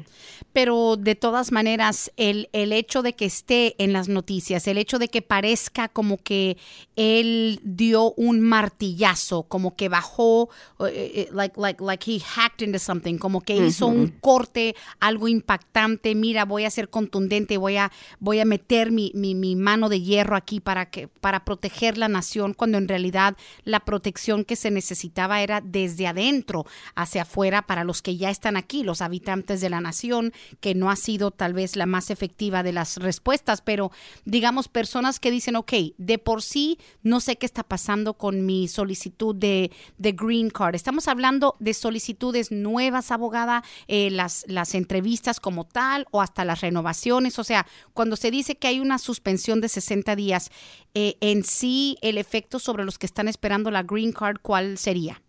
Pero 0.53 0.97
de 0.97 1.15
todas 1.15 1.53
maneras, 1.53 2.13
el, 2.17 2.49
el 2.53 2.73
hecho 2.73 3.03
de 3.03 3.15
que 3.15 3.25
esté 3.25 3.75
en 3.83 3.93
las 3.93 4.09
noticias, 4.09 4.67
el 4.67 4.79
hecho 4.79 4.99
de 4.99 5.09
que 5.09 5.23
parezca 5.23 5.89
como 5.89 6.19
que 6.19 6.57
él 6.97 7.61
dio 7.63 8.13
un 8.13 8.41
martillazo, 8.41 9.45
como 9.45 9.77
que 9.77 9.89
bajó, 9.89 10.51
eh, 10.81 11.13
eh, 11.15 11.29
like, 11.33 11.59
like, 11.59 11.83
like 11.83 12.11
he 12.11 12.21
hacked 12.21 12.63
into 12.67 12.79
something, 12.79 13.19
como 13.19 13.41
que 13.41 13.57
hizo 13.57 13.87
un 13.87 14.09
corte, 14.21 14.77
algo 15.01 15.29
impactante 15.29 16.15
mira, 16.15 16.45
voy 16.45 16.65
a 16.65 16.71
ser 16.71 16.89
contundente, 16.89 17.57
voy 17.57 17.77
a, 17.77 17.91
voy 18.19 18.41
a 18.41 18.45
meter 18.45 18.91
mi, 18.91 19.13
mi, 19.15 19.57
mano 19.57 19.89
de 19.89 20.01
hierro 20.01 20.37
aquí 20.37 20.61
para, 20.61 20.91
que, 20.91 21.09
para 21.09 21.45
proteger 21.45 21.99
la 21.99 22.09
nación, 22.09 22.55
cuando 22.55 22.79
en 22.79 22.89
realidad 22.89 23.37
la 23.65 23.81
protección 23.81 24.45
que 24.45 24.57
se 24.57 24.71
necesitaba 24.71 25.43
era 25.43 25.61
desde 25.61 26.07
adentro 26.07 26.65
hacia 26.95 27.23
afuera 27.23 27.63
para 27.63 27.85
los 27.85 28.03
que 28.03 28.17
ya 28.17 28.31
están 28.31 28.57
aquí, 28.57 28.83
los 28.83 29.03
habitantes 29.03 29.61
de 29.61 29.71
la 29.71 29.81
nación, 29.81 30.33
que 30.61 30.75
no 30.75 30.91
ha 30.91 30.97
sido 30.97 31.31
tal 31.31 31.53
vez 31.55 31.77
la 31.77 31.87
más 31.87 32.11
efectiva 32.11 32.63
de 32.63 32.73
las 32.73 32.97
respuestas, 32.97 33.63
pero 33.63 33.91
digamos 34.25 34.69
personas 34.69 35.21
que 35.21 35.31
dicen, 35.31 35.57
ok, 35.57 35.73
de 35.99 36.19
por 36.19 36.43
sí 36.43 36.79
no 37.03 37.21
sé 37.21 37.37
qué 37.37 37.47
está 37.47 37.63
pasando 37.63 38.15
con 38.15 38.45
mi 38.47 38.69
solicitud 38.69 39.35
de, 39.35 39.71
de 39.99 40.13
Green 40.13 40.51
Card. 40.51 40.75
Estamos 40.75 41.09
hablando 41.09 41.57
de 41.59 41.75
solicitudes 41.75 42.51
nuevas, 42.51 43.11
abogada, 43.11 43.63
eh, 43.89 44.11
las, 44.11 44.45
las 44.49 44.75
entrevistas 44.75 45.41
como 45.41 45.65
tal 45.65 46.07
o 46.11 46.21
hasta 46.21 46.45
las 46.45 46.61
renovaciones. 46.61 47.39
O 47.39 47.45
sea, 47.45 47.67
cuando 47.95 48.17
se 48.17 48.31
dice 48.31 48.57
que 48.57 48.69
hay 48.69 48.81
una 48.81 48.99
suspensión 48.99 49.61
de 49.61 49.69
60 49.69 50.17
días, 50.17 50.51
eh, 50.95 51.17
en 51.21 51.45
sí 51.45 51.97
el 52.03 52.19
efecto 52.19 52.59
sobre 52.59 52.85
los 52.85 52.99
que 52.99 53.07
están 53.07 53.29
esperando 53.29 53.71
la 53.71 53.83
green 53.83 54.13
card, 54.13 54.39
¿cuál 54.43 54.79
sería? 54.79 55.23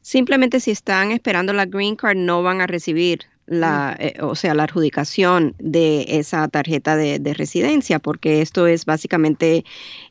Simplemente 0.00 0.60
si 0.60 0.70
están 0.70 1.10
esperando 1.10 1.52
la 1.52 1.66
green 1.66 1.96
card 1.96 2.16
no 2.16 2.42
van 2.42 2.60
a 2.60 2.66
recibir 2.66 3.26
la, 3.48 3.96
eh, 3.98 4.16
o 4.20 4.34
sea, 4.34 4.54
la 4.54 4.64
adjudicación 4.64 5.54
de 5.58 6.04
esa 6.08 6.46
tarjeta 6.48 6.96
de, 6.96 7.34
residencia, 7.34 7.98
porque 7.98 8.42
esto 8.42 8.66
es 8.66 8.84
básicamente 8.84 9.64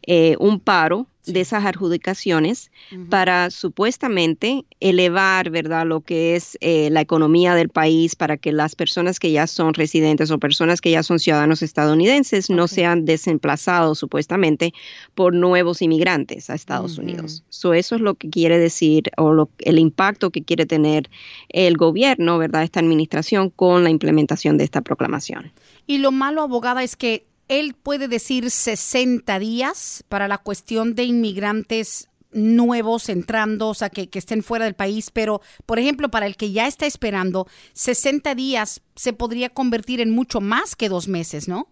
eh, 0.06 0.36
un 0.40 0.60
paro 0.60 1.08
de 1.28 1.42
esas 1.42 1.66
adjudicaciones 1.66 2.72
para 3.10 3.50
supuestamente 3.50 4.66
elevar, 4.80 5.50
¿verdad?, 5.50 5.86
lo 5.86 6.02
que 6.02 6.36
es 6.36 6.58
eh, 6.62 6.90
la 6.92 7.02
economía 7.02 7.56
del 7.56 7.70
país 7.70 8.16
para 8.16 8.38
que 8.38 8.52
las 8.52 8.76
personas 8.76 9.20
que 9.20 9.32
ya 9.32 9.48
son 9.48 9.74
residentes 9.74 10.32
o 10.32 10.40
personas 10.40 10.82
que 10.82 10.92
ya 10.92 11.04
son 11.04 11.20
ciudadanos 11.20 11.62
estadounidenses 11.62 12.50
no 12.50 12.68
sean 12.68 13.06
desemplazados 13.06 14.00
supuestamente 14.00 14.74
por 15.16 15.34
nuevos 15.34 15.82
inmigrantes 15.82 16.50
a 16.50 16.56
Estados 16.56 16.98
Unidos. 16.98 17.44
eso 17.50 17.74
es 17.74 18.02
lo 18.02 18.16
que 18.16 18.30
quiere 18.30 18.58
decir 18.58 19.12
o 19.18 19.50
el 19.60 19.80
impacto 19.80 20.32
que 20.32 20.44
quiere 20.44 20.66
tener 20.66 21.10
el 21.50 21.78
gobierno, 21.78 22.38
¿verdad?, 22.38 22.64
esta 22.64 22.80
administración 22.80 23.50
con 23.50 23.84
la 23.84 23.90
implementación 23.90 24.58
de 24.58 24.64
esta 24.64 24.82
proclamación. 24.82 25.52
Y 25.86 26.00
lo 26.00 26.12
malo, 26.12 26.42
abogada, 26.42 26.84
es 26.84 26.96
que 26.96 27.26
él 27.48 27.76
puede 27.76 28.08
decir 28.08 28.52
60 28.52 29.40
días 29.40 30.04
para 30.10 30.28
la 30.28 30.38
cuestión 30.38 30.96
de 30.96 31.04
inmigrantes 31.04 32.10
nuevos 32.32 33.10
entrando, 33.10 33.70
o 33.70 33.74
sea, 33.74 33.90
que, 33.90 34.10
que, 34.10 34.20
estén 34.20 34.44
fuera 34.44 34.66
del 34.66 34.76
país, 34.76 35.12
pero, 35.12 35.42
por 35.66 35.80
ejemplo, 35.80 36.10
para 36.10 36.26
el 36.26 36.36
que 36.36 36.52
ya 36.52 36.68
está 36.68 36.86
esperando, 36.86 37.48
60 37.74 38.36
días 38.36 38.82
se 38.96 39.14
podría 39.14 39.50
convertir 39.50 40.02
en 40.02 40.12
mucho 40.12 40.42
más 40.42 40.76
que 40.76 40.90
dos 40.90 41.08
meses, 41.08 41.48
¿no? 41.48 41.70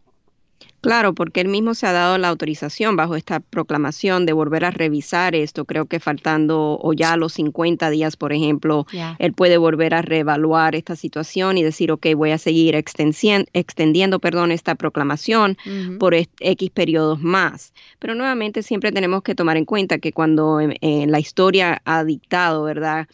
Claro, 0.81 1.15
porque 1.15 1.41
él 1.41 1.47
mismo 1.47 1.73
se 1.73 1.87
ha 1.87 1.91
dado 1.91 2.19
la 2.19 2.27
autorización 2.27 2.95
bajo 2.95 3.15
esta 3.15 3.39
proclamación 3.39 4.27
de 4.27 4.33
volver 4.33 4.65
a 4.65 4.69
revisar 4.69 5.33
esto. 5.33 5.65
Creo 5.65 5.87
que 5.87 5.99
faltando 5.99 6.77
o 6.79 6.93
ya 6.93 7.17
los 7.17 7.33
50 7.33 7.89
días, 7.89 8.15
por 8.15 8.31
ejemplo, 8.33 8.85
él 9.17 9.33
puede 9.33 9.57
volver 9.57 9.95
a 9.95 10.03
reevaluar 10.03 10.75
esta 10.75 10.95
situación 10.95 11.57
y 11.57 11.63
decir, 11.63 11.91
ok, 11.91 12.05
voy 12.15 12.29
a 12.31 12.37
seguir 12.37 12.75
extendiendo, 12.75 14.19
perdón, 14.19 14.51
esta 14.51 14.75
proclamación 14.75 15.57
por 15.97 16.13
X 16.13 16.69
periodos 16.69 17.19
más. 17.19 17.73
Pero 17.97 18.13
nuevamente 18.13 18.61
siempre 18.61 18.91
tenemos 18.91 19.23
que 19.23 19.33
tomar 19.33 19.57
en 19.57 19.65
cuenta 19.65 19.97
que 19.97 20.13
cuando 20.13 20.59
en 20.61 21.11
la 21.11 21.19
historia 21.19 21.81
ha 21.85 22.03
dictado, 22.03 22.63
¿verdad? 22.63 23.07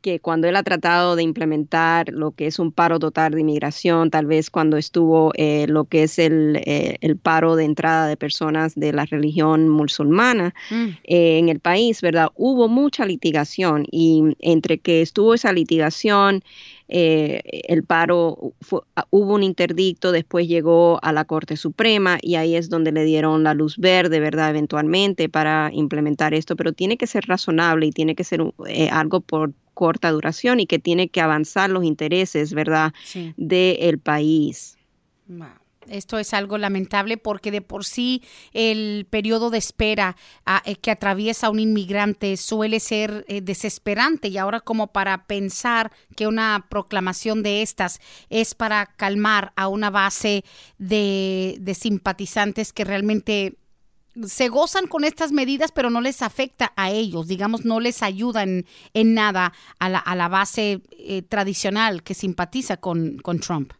Que 0.00 0.20
cuando 0.20 0.46
él 0.46 0.56
ha 0.56 0.62
tratado 0.62 1.16
de 1.16 1.22
implementar 1.22 2.10
lo 2.10 2.30
que 2.30 2.46
es 2.46 2.58
un 2.58 2.70
paro 2.70 2.98
total 2.98 3.32
de 3.32 3.40
inmigración, 3.40 4.10
tal 4.10 4.26
vez 4.26 4.50
cuando 4.50 4.76
estuvo 4.76 5.32
eh, 5.34 5.66
lo 5.68 5.84
que 5.84 6.04
es 6.04 6.18
el, 6.18 6.62
eh, 6.64 6.96
el, 7.00 7.16
paro 7.16 7.56
de 7.56 7.64
entrada 7.64 8.06
de 8.06 8.16
personas 8.16 8.74
de 8.74 8.92
la 8.92 9.04
religión 9.04 9.68
musulmana 9.68 10.54
mm. 10.70 10.86
eh, 11.04 11.38
en 11.38 11.48
el 11.48 11.60
país, 11.60 12.02
¿verdad? 12.02 12.28
Hubo 12.36 12.68
mucha 12.68 13.04
litigación 13.04 13.84
y 13.90 14.36
entre 14.38 14.78
que 14.78 15.02
estuvo 15.02 15.34
esa 15.34 15.52
litigación, 15.52 16.42
el 16.88 17.82
paro, 17.82 18.54
ah, 18.94 19.06
hubo 19.10 19.34
un 19.34 19.42
interdicto, 19.42 20.12
después 20.12 20.46
llegó 20.46 21.00
a 21.02 21.12
la 21.12 21.24
Corte 21.24 21.56
Suprema 21.56 22.18
y 22.22 22.36
ahí 22.36 22.54
es 22.54 22.68
donde 22.68 22.92
le 22.92 23.02
dieron 23.02 23.42
la 23.42 23.54
luz 23.54 23.76
verde, 23.76 24.20
¿verdad? 24.20 24.50
Eventualmente 24.50 25.28
para 25.28 25.70
implementar 25.72 26.32
esto, 26.32 26.54
pero 26.54 26.72
tiene 26.72 26.96
que 26.96 27.08
ser 27.08 27.24
razonable 27.26 27.86
y 27.86 27.90
tiene 27.90 28.14
que 28.14 28.22
ser 28.22 28.40
algo 28.92 29.20
por 29.20 29.52
corta 29.76 30.10
duración 30.10 30.58
y 30.58 30.66
que 30.66 30.78
tiene 30.78 31.08
que 31.08 31.20
avanzar 31.20 31.68
los 31.68 31.84
intereses, 31.84 32.54
¿verdad?, 32.54 32.94
del 33.36 33.98
país. 33.98 34.78
Esto 35.88 36.18
es 36.18 36.34
algo 36.34 36.56
lamentable 36.58 37.18
porque 37.18 37.50
de 37.50 37.60
por 37.60 37.84
sí 37.84 38.22
el 38.54 39.06
periodo 39.08 39.50
de 39.50 39.58
espera 39.58 40.16
eh, 40.64 40.76
que 40.76 40.90
atraviesa 40.90 41.50
un 41.50 41.60
inmigrante 41.60 42.36
suele 42.38 42.80
ser 42.80 43.24
eh, 43.28 43.40
desesperante 43.40 44.28
y 44.28 44.38
ahora 44.38 44.60
como 44.60 44.88
para 44.88 45.26
pensar 45.26 45.92
que 46.16 46.26
una 46.26 46.66
proclamación 46.68 47.42
de 47.42 47.62
estas 47.62 48.00
es 48.30 48.54
para 48.54 48.86
calmar 48.86 49.52
a 49.56 49.68
una 49.68 49.90
base 49.90 50.44
de, 50.78 51.56
de 51.60 51.74
simpatizantes 51.74 52.72
que 52.72 52.84
realmente 52.84 53.56
se 54.24 54.48
gozan 54.48 54.86
con 54.86 55.04
estas 55.04 55.32
medidas, 55.32 55.72
pero 55.72 55.90
no 55.90 56.00
les 56.00 56.22
afecta 56.22 56.72
a 56.76 56.90
ellos, 56.90 57.28
digamos, 57.28 57.64
no 57.64 57.80
les 57.80 58.02
ayuda 58.02 58.42
en, 58.42 58.64
nada 58.94 59.52
a 59.78 59.88
la, 59.88 59.98
a 59.98 60.14
la 60.14 60.28
base 60.28 60.82
eh, 60.90 61.22
tradicional 61.22 62.02
que 62.02 62.14
simpatiza 62.14 62.76
con, 62.76 63.18
con 63.18 63.40
Trump. 63.40 63.72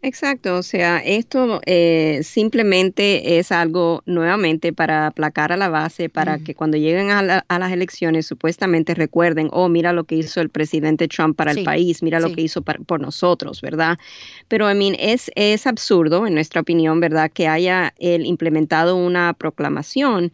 Exacto, 0.00 0.54
o 0.54 0.62
sea, 0.62 0.98
esto 0.98 1.60
eh, 1.66 2.20
simplemente 2.22 3.40
es 3.40 3.50
algo 3.50 4.04
nuevamente 4.06 4.72
para 4.72 5.08
aplacar 5.08 5.50
a 5.50 5.56
la 5.56 5.68
base, 5.68 6.08
para 6.08 6.38
que 6.38 6.54
cuando 6.54 6.76
lleguen 6.76 7.10
a, 7.10 7.22
las 7.22 7.72
elecciones 7.72 8.24
supuestamente 8.24 8.94
recuerden, 8.94 9.48
oh, 9.50 9.68
mira 9.68 9.92
lo 9.92 10.04
que 10.04 10.14
hizo 10.14 10.40
el 10.40 10.50
presidente 10.50 11.08
Trump 11.08 11.36
para 11.36 11.50
el 11.50 11.64
país, 11.64 12.00
mira 12.04 12.20
lo 12.20 12.32
que 12.32 12.42
hizo 12.42 12.62
por 12.62 13.00
nosotros, 13.00 13.60
¿verdad? 13.60 13.98
Pero, 14.46 14.70
I 14.70 14.76
mean, 14.76 14.94
es, 15.00 15.32
es 15.34 15.66
absurdo, 15.66 16.28
en 16.28 16.34
nuestra 16.34 16.60
opinión, 16.60 17.00
¿verdad?, 17.00 17.32
que 17.32 17.48
haya 17.48 17.92
él 17.98 18.24
implementado 18.24 18.94
una 18.94 19.34
proclamación 19.34 20.30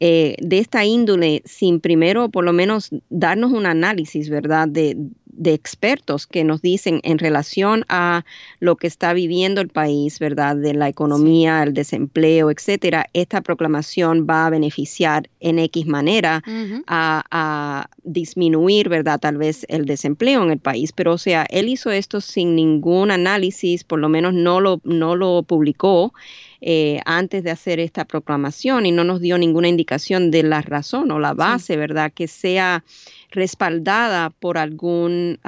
eh, 0.00 0.36
de 0.40 0.58
esta 0.58 0.84
índole 0.84 1.42
sin 1.44 1.80
primero 1.80 2.28
por 2.28 2.44
lo 2.44 2.52
menos 2.52 2.90
darnos 3.08 3.52
un 3.52 3.64
análisis, 3.64 4.28
¿verdad?, 4.28 4.68
de, 4.68 4.96
de 5.38 5.54
expertos 5.54 6.26
que 6.26 6.44
nos 6.44 6.60
dicen 6.60 7.00
en 7.04 7.18
relación 7.18 7.84
a 7.88 8.24
lo 8.58 8.76
que 8.76 8.88
está 8.88 9.12
viviendo 9.12 9.60
el 9.60 9.68
país, 9.68 10.18
¿verdad? 10.18 10.56
De 10.56 10.74
la 10.74 10.88
economía, 10.88 11.62
el 11.62 11.74
desempleo, 11.74 12.50
etcétera, 12.50 13.06
esta 13.12 13.40
proclamación 13.40 14.26
va 14.28 14.46
a 14.46 14.50
beneficiar 14.50 15.30
en 15.40 15.60
X 15.60 15.86
manera 15.86 16.42
a, 16.86 17.24
a, 17.30 17.88
disminuir, 18.02 18.88
¿verdad? 18.88 19.20
Tal 19.20 19.36
vez 19.36 19.64
el 19.68 19.86
desempleo 19.86 20.42
en 20.42 20.50
el 20.50 20.58
país. 20.58 20.92
Pero, 20.92 21.12
o 21.12 21.18
sea, 21.18 21.46
él 21.50 21.68
hizo 21.68 21.90
esto 21.90 22.20
sin 22.20 22.56
ningún 22.56 23.10
análisis, 23.10 23.84
por 23.84 24.00
lo 24.00 24.08
menos 24.08 24.34
no 24.34 24.60
lo, 24.60 24.80
no 24.84 25.14
lo 25.14 25.42
publicó. 25.44 26.12
Eh, 26.60 27.00
antes 27.04 27.44
de 27.44 27.52
hacer 27.52 27.78
esta 27.78 28.04
proclamación 28.04 28.84
y 28.84 28.90
no 28.90 29.04
nos 29.04 29.20
dio 29.20 29.38
ninguna 29.38 29.68
indicación 29.68 30.32
de 30.32 30.42
la 30.42 30.60
razón 30.60 31.12
o 31.12 31.20
la 31.20 31.32
base, 31.32 31.76
¿verdad? 31.76 32.10
Que 32.12 32.26
sea 32.26 32.82
respaldada 33.30 34.30
por 34.30 34.58
algún, 34.58 35.38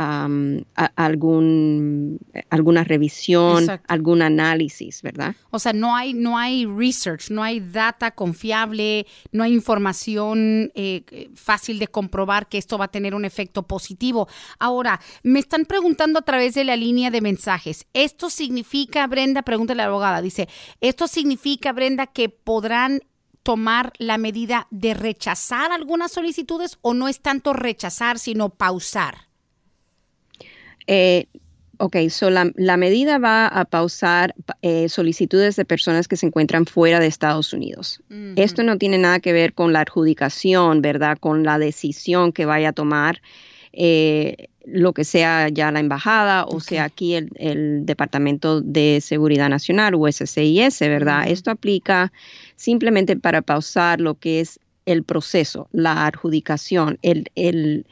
algún 0.75 2.19
alguna 2.51 2.85
revisión, 2.85 3.67
algún 3.89 4.23
análisis, 4.23 5.03
¿verdad? 5.03 5.35
O 5.51 5.59
sea, 5.59 5.73
no 5.73 5.97
hay, 5.97 6.15
no 6.15 6.37
hay 6.37 6.67
research, 6.67 7.31
no 7.31 7.43
hay 7.43 7.61
data 7.61 8.11
confiable, 8.11 9.07
no 9.33 9.45
hay 9.45 9.53
información 9.53 10.71
eh, 10.75 11.31
fácil 11.35 11.79
de 11.79 11.89
comprobar 11.89 12.49
que 12.49 12.59
esto 12.59 12.79
va 12.79 12.87
a 12.87 12.91
tener 12.91 13.15
un 13.15 13.25
efecto 13.25 13.63
positivo. 13.63 14.29
Ahora, 14.59 15.01
me 15.23 15.39
están 15.39 15.65
preguntando 15.65 16.19
a 16.19 16.23
través 16.23 16.55
de 16.55 16.65
la 16.65 16.77
línea 16.77 17.11
de 17.11 17.21
mensajes, 17.21 17.87
¿esto 17.95 18.31
significa, 18.31 19.07
Brenda, 19.07 19.43
pregúntale 19.43 19.83
a 19.83 19.87
la 19.87 19.91
abogada, 19.91 20.23
dice, 20.23 20.49
¿esto 20.81 21.09
significa, 21.09 21.73
Brenda, 21.73 22.07
que 22.07 22.29
podrán 22.29 23.01
tomar 23.43 23.93
la 23.99 24.19
medida 24.19 24.67
de 24.71 24.95
rechazar 24.95 25.73
algunas 25.73 26.13
solicitudes 26.13 26.79
o 26.83 26.95
no 26.95 27.09
es 27.09 27.21
tanto 27.21 27.53
rechazar, 27.53 28.19
sino 28.19 28.51
pausar? 28.51 29.29
Eh, 30.87 31.27
ok, 31.79 31.97
so 32.09 32.31
la, 32.31 32.77
medida 32.77 33.19
va 33.19 33.47
a 33.47 33.65
pausar 33.65 34.35
eh, 34.63 34.89
solicitudes 34.89 35.57
de 35.57 35.65
personas 35.65 36.09
que 36.09 36.17
se 36.17 36.27
encuentran 36.27 36.67
fuera 36.67 37.01
de 37.01 37.07
Estados 37.07 37.53
Unidos. 37.53 38.03
Esto 38.37 38.63
no 38.63 38.77
tiene 38.77 38.99
nada 38.99 39.21
que 39.21 39.33
ver 39.33 39.55
con 39.55 39.73
la 39.73 39.81
adjudicación, 39.81 40.83
¿verdad? 40.83 41.19
Con 41.19 41.45
la 41.45 41.59
decisión 41.59 42.33
que 42.33 42.45
vaya 42.45 42.71
a 42.71 42.73
tomar. 42.73 43.23
Eh, 43.73 44.49
lo 44.65 44.93
que 44.93 45.05
sea 45.05 45.49
ya 45.49 45.71
la 45.71 45.81
embajada 45.81 46.45
o 46.45 46.61
sea 46.61 46.85
aquí 46.85 47.15
el, 47.15 47.87
Departamento 47.87 48.61
de 48.61 49.01
Seguridad 49.01 49.49
Nacional 49.49 49.95
o 49.95 50.11
SCIS, 50.11 50.81
¿verdad? 50.81 51.29
Esto 51.29 51.51
aplica 51.51 52.13
simplemente 52.61 53.17
para 53.17 53.41
pausar 53.41 54.03
lo 54.03 54.17
que 54.17 54.41
es 54.41 54.61
el 54.85 55.03
proceso, 55.03 55.69
la 55.73 56.07
adjudicación, 56.07 56.99
el, 57.01 57.31
el 57.35 57.87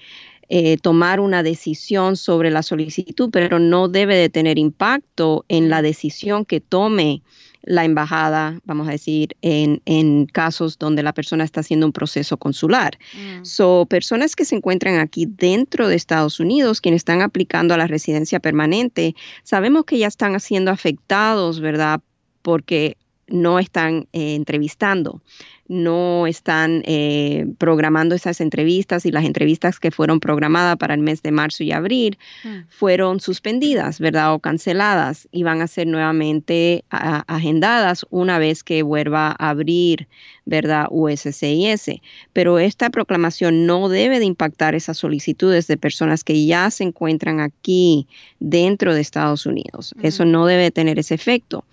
eh, 0.50 0.76
tomar 0.76 1.20
una 1.20 1.42
decisión 1.42 2.16
sobre 2.16 2.50
la 2.50 2.62
solicitud, 2.62 3.30
pero 3.32 3.58
no 3.58 3.88
debe 3.88 4.16
de 4.16 4.28
tener 4.28 4.58
impacto 4.58 5.46
en 5.48 5.70
la 5.70 5.80
decisión 5.80 6.44
que 6.44 6.60
tome 6.60 7.22
la 7.62 7.84
embajada, 7.84 8.60
vamos 8.64 8.88
a 8.88 8.92
decir, 8.92 9.36
en, 9.40 9.80
en, 9.86 10.26
casos 10.26 10.78
donde 10.78 11.02
la 11.02 11.12
persona 11.14 11.44
está 11.44 11.60
haciendo 11.60 11.86
un 11.86 11.92
proceso 11.92 12.36
consular. 12.36 12.98
Mm. 13.14 13.44
So, 13.44 13.86
personas 13.88 14.36
que 14.36 14.44
se 14.44 14.54
encuentran 14.54 14.98
aquí 14.98 15.26
dentro 15.26 15.88
de 15.88 15.96
Estados 15.96 16.40
Unidos, 16.40 16.82
quienes 16.82 17.00
están 17.00 17.22
aplicando 17.22 17.72
a 17.72 17.78
la 17.78 17.86
residencia 17.86 18.38
permanente, 18.38 19.14
sabemos 19.44 19.84
que 19.84 19.98
ya 19.98 20.08
están 20.08 20.38
siendo 20.40 20.70
afectados, 20.70 21.60
¿verdad? 21.60 22.00
Porque 22.42 22.96
no 23.28 23.58
están 23.58 24.08
eh, 24.12 24.34
entrevistando 24.34 25.22
no 25.68 26.26
están 26.26 26.82
eh, 26.86 27.46
programando 27.58 28.14
esas 28.14 28.40
entrevistas 28.40 29.04
y 29.04 29.10
las 29.10 29.26
entrevistas 29.26 29.78
que 29.78 29.90
fueron 29.90 30.18
programadas 30.18 30.76
para 30.78 30.94
el 30.94 31.00
mes 31.00 31.22
de 31.22 31.30
marzo 31.30 31.62
y 31.62 31.72
abril 31.72 32.18
hmm. 32.42 32.68
fueron 32.70 33.20
suspendidas, 33.20 34.00
¿verdad? 34.00 34.32
O 34.32 34.38
canceladas 34.38 35.28
y 35.30 35.42
van 35.42 35.60
a 35.60 35.66
ser 35.66 35.86
nuevamente 35.86 36.84
agendadas 36.88 38.06
una 38.08 38.38
vez 38.38 38.64
que 38.64 38.82
vuelva 38.82 39.36
a 39.38 39.50
abrir, 39.50 40.08
¿verdad? 40.46 40.86
USCIS. 40.90 42.00
Pero 42.32 42.58
esta 42.58 42.88
proclamación 42.88 43.66
no 43.66 43.90
debe 43.90 44.18
de 44.18 44.24
impactar 44.24 44.74
esas 44.74 44.96
solicitudes 44.96 45.66
de 45.66 45.76
personas 45.76 46.24
que 46.24 46.46
ya 46.46 46.70
se 46.70 46.84
encuentran 46.84 47.40
aquí 47.40 48.06
dentro 48.40 48.94
de 48.94 49.02
Estados 49.02 49.44
Unidos. 49.44 49.94
Eso 50.02 50.24
no 50.24 50.46
debe 50.46 50.70
tener 50.70 50.98
ese 50.98 51.14
efecto. 51.14 51.64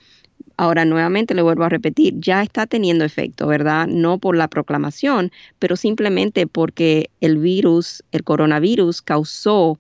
Ahora, 0.58 0.86
nuevamente 0.86 1.34
le 1.34 1.42
vuelvo 1.42 1.66
a 1.66 1.70
repetir, 1.70 2.14
ya 2.18 2.42
está 2.42 2.66
teniendo 2.66 3.04
efecto, 3.04 3.46
¿verdad? 3.48 3.88
No 3.88 4.20
por 4.20 4.38
la 4.38 4.48
proclamación, 4.48 5.32
pero 5.60 5.76
simplemente 5.76 6.48
porque 6.48 7.10
el 7.20 7.38
virus, 7.38 8.04
el 8.14 8.24
coronavirus, 8.24 9.02
causó 9.02 9.80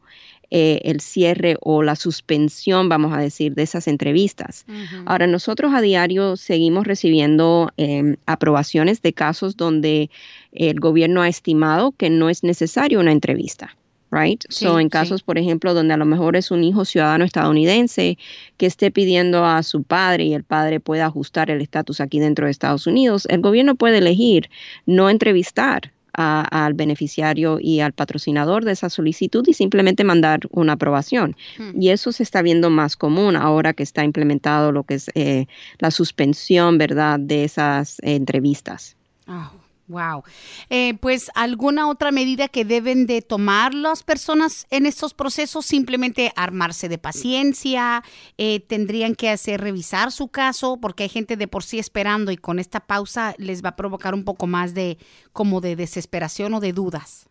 eh, 0.52 0.82
el 0.84 1.00
cierre 1.00 1.58
o 1.62 1.82
la 1.82 1.96
suspensión, 1.96 2.90
vamos 2.90 3.14
a 3.14 3.20
decir, 3.20 3.56
de 3.56 3.64
esas 3.64 3.88
entrevistas. 3.88 4.66
Ahora, 5.06 5.28
nosotros 5.28 5.74
a 5.74 5.82
diario 5.82 6.36
seguimos 6.36 6.86
recibiendo 6.86 7.72
em, 7.78 8.18
aprobaciones 8.26 9.02
de 9.02 9.14
casos 9.14 9.56
donde 9.56 10.10
el 10.52 10.80
gobierno 10.80 11.22
ha 11.22 11.30
estimado 11.30 11.94
que 11.94 12.10
no 12.10 12.30
es 12.30 12.44
necesario 12.44 13.00
una 13.00 13.14
entrevista 13.14 13.76
right? 14.12 14.44
so, 14.50 14.80
en 14.80 14.90
casos, 14.90 15.24
por 15.24 15.38
ejemplo, 15.38 15.74
donde 15.74 15.94
a 15.94 15.98
lo 15.98 16.06
mejor 16.06 16.36
es 16.36 16.52
un 16.52 16.64
hijo 16.64 16.86
ciudadano 16.86 17.26
estadounidense 17.26 18.18
que 18.58 18.66
esté 18.66 18.92
pidiendo 18.92 19.46
a 19.46 19.64
su 19.64 19.84
padre 19.84 20.26
y 20.26 20.34
el 20.34 20.44
padre 20.44 20.80
puede 20.80 21.02
ajustar 21.02 21.50
el 21.50 21.62
estatus 21.62 22.02
aquí 22.02 22.20
dentro 22.20 22.46
de 22.46 22.52
Estados 22.52 22.88
Unidos, 22.88 23.28
el 23.30 23.42
gobierno 23.42 23.76
puede 23.76 23.98
elegir 23.98 24.50
no 24.86 25.10
entrevistar 25.10 25.92
al 26.18 26.74
beneficiario 26.76 27.60
y 27.60 27.82
al 27.82 27.92
patrocinador 27.92 28.64
de 28.64 28.72
esa 28.72 28.90
solicitud 28.90 29.44
y 29.48 29.54
simplemente 29.54 30.06
mandar 30.06 30.40
una 30.52 30.74
aprobación. 30.74 31.36
Hmm. 31.58 31.82
Y 31.82 31.90
eso 31.90 32.14
se 32.14 32.24
está 32.24 32.42
viendo 32.42 32.70
más 32.70 32.96
común 32.96 33.36
ahora 33.36 33.74
que 33.74 33.84
está 33.84 34.04
implementado 34.04 34.72
lo 34.72 34.84
que 34.84 34.94
es 34.94 35.12
eh, 35.14 35.48
la 35.80 35.92
suspensión, 35.92 36.78
¿verdad?, 36.78 37.20
de 37.20 37.44
esas 37.44 37.98
entrevistas. 38.02 38.96
Ah, 39.28 39.52
Wow. 39.88 40.24
Eh, 40.70 40.96
pues 40.96 41.30
alguna 41.36 41.88
otra 41.90 42.12
medida 42.12 42.48
que 42.48 42.66
deben 42.66 43.06
de 43.06 43.22
tomar 43.22 43.74
las 43.76 44.02
personas 44.02 44.66
en 44.72 44.88
estos 44.88 45.14
procesos, 45.14 45.66
simplemente 45.66 46.32
armarse 46.36 46.90
de 46.90 46.98
paciencia, 46.98 48.04
eh, 48.38 48.62
tendrían 48.62 49.14
que 49.14 49.30
hacer 49.30 49.62
revisar 49.62 50.12
su 50.12 50.28
caso, 50.30 50.78
porque 50.82 51.04
hay 51.04 51.10
gente 51.10 51.38
de 51.38 51.48
por 51.48 51.64
sí 51.64 51.78
esperando 51.78 52.32
y 52.32 52.38
con 52.38 52.58
esta 52.58 52.80
pausa 52.80 53.36
les 53.38 53.64
va 53.64 53.70
a 53.70 53.76
provocar 53.76 54.16
un 54.16 54.24
poco 54.24 54.48
más 54.48 54.74
de 54.74 54.98
como 55.34 55.62
de 55.62 55.76
desesperación 55.76 56.56
o 56.56 56.60
de 56.60 56.74
dudas. 56.74 57.30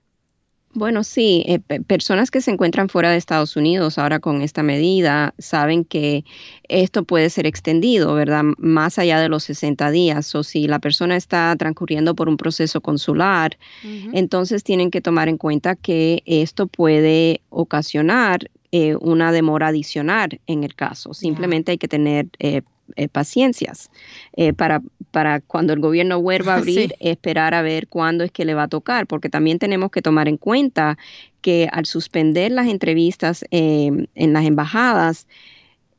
Bueno, 0.76 1.04
sí, 1.04 1.44
eh, 1.46 1.60
personas 1.86 2.32
que 2.32 2.40
se 2.40 2.50
encuentran 2.50 2.88
fuera 2.88 3.10
de 3.10 3.16
Estados 3.16 3.54
Unidos 3.54 3.96
ahora 3.96 4.18
con 4.18 4.42
esta 4.42 4.64
medida 4.64 5.32
saben 5.38 5.84
que 5.84 6.24
esto 6.68 7.04
puede 7.04 7.30
ser 7.30 7.46
extendido, 7.46 8.14
¿verdad? 8.14 8.42
Más 8.58 8.98
allá 8.98 9.20
de 9.20 9.28
los 9.28 9.44
60 9.44 9.92
días. 9.92 10.34
O 10.34 10.42
si 10.42 10.66
la 10.66 10.80
persona 10.80 11.14
está 11.14 11.54
transcurriendo 11.56 12.16
por 12.16 12.28
un 12.28 12.36
proceso 12.36 12.80
consular, 12.80 13.56
entonces 14.12 14.64
tienen 14.64 14.90
que 14.90 15.00
tomar 15.00 15.28
en 15.28 15.38
cuenta 15.38 15.76
que 15.76 16.22
esto 16.26 16.66
puede 16.66 17.40
ocasionar 17.50 18.50
eh, 18.72 18.96
una 18.96 19.30
demora 19.30 19.68
adicional 19.68 20.40
en 20.48 20.64
el 20.64 20.74
caso. 20.74 21.14
Simplemente 21.14 21.70
hay 21.70 21.78
que 21.78 21.86
tener 21.86 22.26
eh, 22.40 22.62
eh, 22.96 23.08
paciencias 23.08 23.90
eh, 24.36 24.52
para, 24.52 24.82
para 25.10 25.40
cuando 25.40 25.72
el 25.72 25.80
gobierno 25.80 26.20
vuelva 26.20 26.54
a 26.54 26.56
abrir, 26.58 26.94
esperar 27.00 27.54
a 27.54 27.62
ver 27.62 27.88
cuándo 27.88 28.24
es 28.24 28.32
que 28.32 28.44
le 28.44 28.54
va 28.54 28.64
a 28.64 28.68
tocar, 28.68 29.06
porque 29.06 29.28
también 29.28 29.58
tenemos 29.58 29.90
que 29.90 30.02
tomar 30.02 30.28
en 30.28 30.36
cuenta 30.36 30.98
que 31.40 31.68
al 31.72 31.86
suspender 31.86 32.50
las 32.50 32.68
entrevistas 32.68 33.44
en 33.50 34.08
las 34.14 34.46
embajadas, 34.46 35.26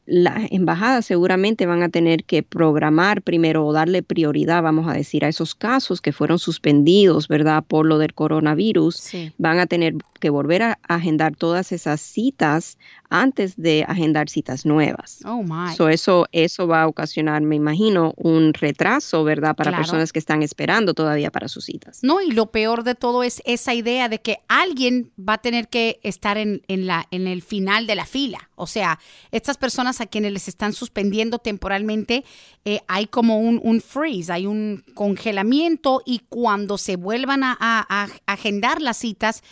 las 0.05 0.51
embajadas 0.51 1.05
seguramente 1.05 1.65
van 1.65 1.81
a 1.81 1.89
tener 1.89 2.23
que 2.23 2.43
programar 2.43 3.21
primero 3.21 3.65
o 3.65 3.73
darle 3.73 4.03
prioridad, 4.03 4.61
vamos 4.61 4.87
a 4.87 4.93
decir, 4.93 5.25
a 5.25 5.29
esos 5.29 5.55
casos 5.55 6.01
que 6.01 6.11
fueron 6.11 6.37
suspendidos, 6.37 7.27
¿verdad? 7.27 7.63
Por 7.67 7.85
lo 7.85 7.97
del 7.97 8.13
coronavirus. 8.13 9.11
Van 9.37 9.59
a 9.59 9.65
tener 9.65 9.95
que 10.19 10.29
volver 10.29 10.63
a 10.63 10.79
agendar 10.87 11.35
todas 11.35 11.71
esas 11.71 12.01
citas 12.01 12.77
antes 13.09 13.55
de 13.57 13.85
agendar 13.87 14.29
citas 14.29 14.65
nuevas. 14.65 15.19
Oh, 15.25 15.43
my. 15.43 15.75
eso, 15.93 16.25
eso 16.31 16.67
va 16.67 16.83
a 16.83 16.87
ocasionar, 16.87 17.41
me 17.41 17.55
imagino, 17.55 18.13
un 18.17 18.53
retraso, 18.53 19.23
¿verdad? 19.23 19.55
Para 19.55 19.75
personas 19.75 20.11
que 20.11 20.19
están 20.19 20.41
esperando 20.43 20.93
todavía 20.93 21.31
para 21.31 21.47
sus 21.47 21.65
citas. 21.65 21.99
No, 22.01 22.21
y 22.21 22.31
lo 22.31 22.47
peor 22.47 22.83
de 22.83 22.95
todo 22.95 23.23
es 23.23 23.41
esa 23.45 23.73
idea 23.73 24.09
de 24.09 24.19
que 24.19 24.39
alguien 24.47 25.11
va 25.17 25.33
a 25.33 25.37
tener 25.37 25.67
que 25.67 25.99
estar 26.03 26.37
en, 26.37 26.61
en, 26.67 26.87
la, 26.87 27.07
en 27.11 27.27
el 27.27 27.41
final 27.41 27.87
de 27.87 27.95
la 27.95 28.05
fila. 28.05 28.49
O 28.55 28.67
sea, 28.67 28.99
estas 29.31 29.57
personas 29.57 29.94
a 30.01 30.05
quienes 30.05 30.31
les 30.33 30.47
están 30.47 30.73
suspendiendo 30.73 31.39
temporalmente, 31.39 32.23
eh, 32.65 32.81
hay 32.87 33.07
como 33.07 33.39
un, 33.39 33.59
un, 33.63 33.81
freeze, 33.81 34.31
hay 34.31 34.45
un 34.45 34.83
congelamiento 34.93 36.01
y 36.05 36.21
cuando 36.29 36.77
se 36.77 36.95
vuelvan 36.95 37.43
a 37.43 38.07
agendar 38.25 38.81
las 38.81 38.97
citas, 38.97 39.43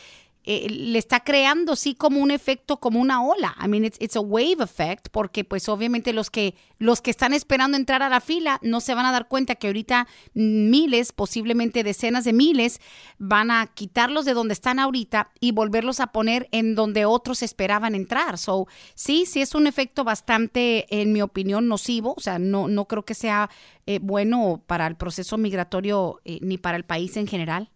eh, 0.46 0.70
le 0.70 1.00
está 1.00 1.22
creando 1.22 1.76
sí 1.76 1.96
como 1.96 2.20
un 2.22 2.32
efecto, 2.32 2.78
como 2.78 3.00
una 3.00 3.24
ola. 3.24 3.56
I 3.64 3.68
mean, 3.68 3.86
it's, 3.86 3.98
it's, 4.02 4.16
a 4.16 4.20
wave 4.20 4.58
effect, 4.60 5.08
porque 5.12 5.44
pues 5.44 5.70
obviamente 5.70 6.12
los 6.12 6.30
que, 6.30 6.56
los 6.80 7.02
que 7.02 7.12
están 7.12 7.34
esperando 7.34 7.78
entrar 7.78 8.02
a 8.04 8.10
la 8.10 8.20
fila 8.20 8.60
no 8.62 8.82
se 8.82 8.94
van 8.94 9.06
a 9.06 9.12
dar 9.12 9.28
cuenta 9.28 9.56
que 9.56 9.68
ahorita 9.68 10.08
miles, 10.34 11.14
posiblemente 11.14 11.84
decenas 11.84 12.26
de 12.26 12.34
miles, 12.34 12.82
van 13.18 13.52
a 13.52 13.68
quitarlos 13.68 14.26
de 14.26 14.34
donde 14.34 14.54
están 14.54 14.80
ahorita 14.80 15.32
y 15.40 15.52
volverlos 15.52 16.00
a 16.00 16.08
poner 16.08 16.50
en 16.52 16.76
donde 16.76 17.06
otros 17.06 17.42
esperaban 17.42 17.96
entrar. 17.96 18.38
So, 18.38 18.68
sí, 18.96 19.26
sí 19.26 19.42
es 19.42 19.56
un 19.56 19.68
efecto 19.68 20.04
bastante, 20.04 20.86
en 20.90 21.14
mi 21.14 21.22
opinión, 21.22 21.68
nocivo. 21.68 22.16
O 22.18 22.22
sea, 22.22 22.38
no, 22.40 22.68
no 22.68 22.86
creo 22.86 23.04
que 23.06 23.14
sea 23.14 23.50
eh, 23.86 24.00
bueno 24.02 24.62
para 24.68 24.88
el 24.88 24.96
proceso 24.96 25.38
migratorio 25.38 26.22
eh, 26.26 26.40
ni 26.42 26.58
para 26.58 26.78
el 26.78 26.84
país 26.84 27.16
en 27.18 27.28
general. 27.28 27.70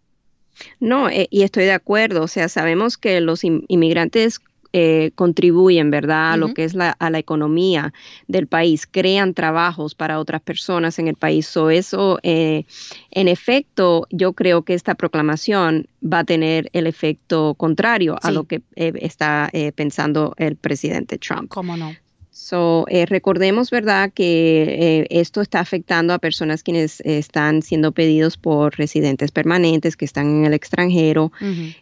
No, 0.79 1.09
eh, 1.09 1.27
y 1.29 1.43
estoy 1.43 1.65
de 1.65 1.73
acuerdo. 1.73 2.23
O 2.23 2.27
sea, 2.27 2.49
sabemos 2.49 2.97
que 2.97 3.21
los 3.21 3.43
inmigrantes 3.43 4.39
eh, 4.73 5.11
contribuyen, 5.15 5.89
¿verdad?, 5.89 6.33
a 6.33 6.37
lo 6.37 6.53
que 6.53 6.63
es 6.63 6.73
la, 6.73 6.91
a 6.91 7.09
la 7.09 7.19
economía 7.19 7.93
del 8.27 8.47
país, 8.47 8.85
crean 8.85 9.33
trabajos 9.33 9.95
para 9.95 10.19
otras 10.19 10.41
personas 10.41 10.99
en 10.99 11.07
el 11.07 11.15
país. 11.15 11.55
O 11.57 11.69
eso, 11.69 12.19
eh, 12.23 12.65
en 13.11 13.27
efecto, 13.27 14.07
yo 14.11 14.33
creo 14.33 14.63
que 14.63 14.73
esta 14.73 14.95
proclamación 14.95 15.87
va 16.03 16.19
a 16.19 16.23
tener 16.23 16.69
el 16.73 16.85
efecto 16.85 17.55
contrario 17.55 18.17
a 18.21 18.31
lo 18.31 18.43
que 18.43 18.61
está 18.75 19.49
pensando 19.75 20.33
el 20.37 20.57
presidente 20.57 21.17
Trump. 21.17 21.49
¿Cómo 21.49 21.77
no? 21.77 21.95
So, 22.39 22.85
eh, 22.87 23.07
recordemos, 23.07 23.71
¿verdad?, 23.71 24.11
que 24.13 24.61
eh, 24.61 25.07
esto 25.09 25.41
está 25.41 25.59
afectando 25.59 26.13
a 26.13 26.19
personas 26.19 26.61
quienes 26.61 27.01
están 27.01 27.63
siendo 27.63 27.93
pedidos 27.93 28.37
por 28.37 28.77
residentes 28.77 29.31
permanentes, 29.31 29.97
que 29.97 30.05
están 30.05 30.27
en 30.27 30.45
el 30.45 30.53
extranjero, 30.53 31.31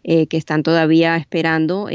eh, 0.02 0.26
que 0.26 0.38
están 0.38 0.62
todavía 0.62 1.18
esperando 1.18 1.88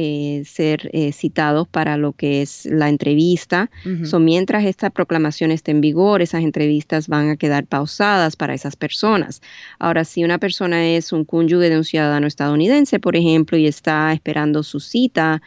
ser 0.45 0.91
citados 1.11 1.67
para 1.67 1.97
lo 1.97 2.13
que 2.13 2.43
es 2.43 2.67
la 2.67 2.87
entrevista. 2.87 3.71
so, 4.05 4.19
mientras 4.19 4.63
esta 4.65 4.91
proclamación 4.91 5.49
esté 5.51 5.71
en 5.71 5.81
vigor, 5.81 6.21
esas 6.21 6.43
entrevistas 6.43 7.07
van 7.07 7.29
a 7.29 7.37
quedar 7.37 7.65
pausadas 7.65 8.35
para 8.35 8.53
esas 8.53 8.75
personas. 8.75 9.41
Ahora, 9.79 10.05
si 10.05 10.23
una 10.23 10.37
persona 10.37 10.87
es 10.87 11.11
un 11.11 11.25
cónyuge 11.25 11.69
de 11.69 11.77
un 11.77 11.83
ciudadano 11.83 12.27
estadounidense, 12.27 12.99
por 12.99 13.15
ejemplo, 13.15 13.57
y 13.57 13.65
está 13.65 14.13
esperando 14.13 14.61
su 14.61 14.79
cita 14.79 15.41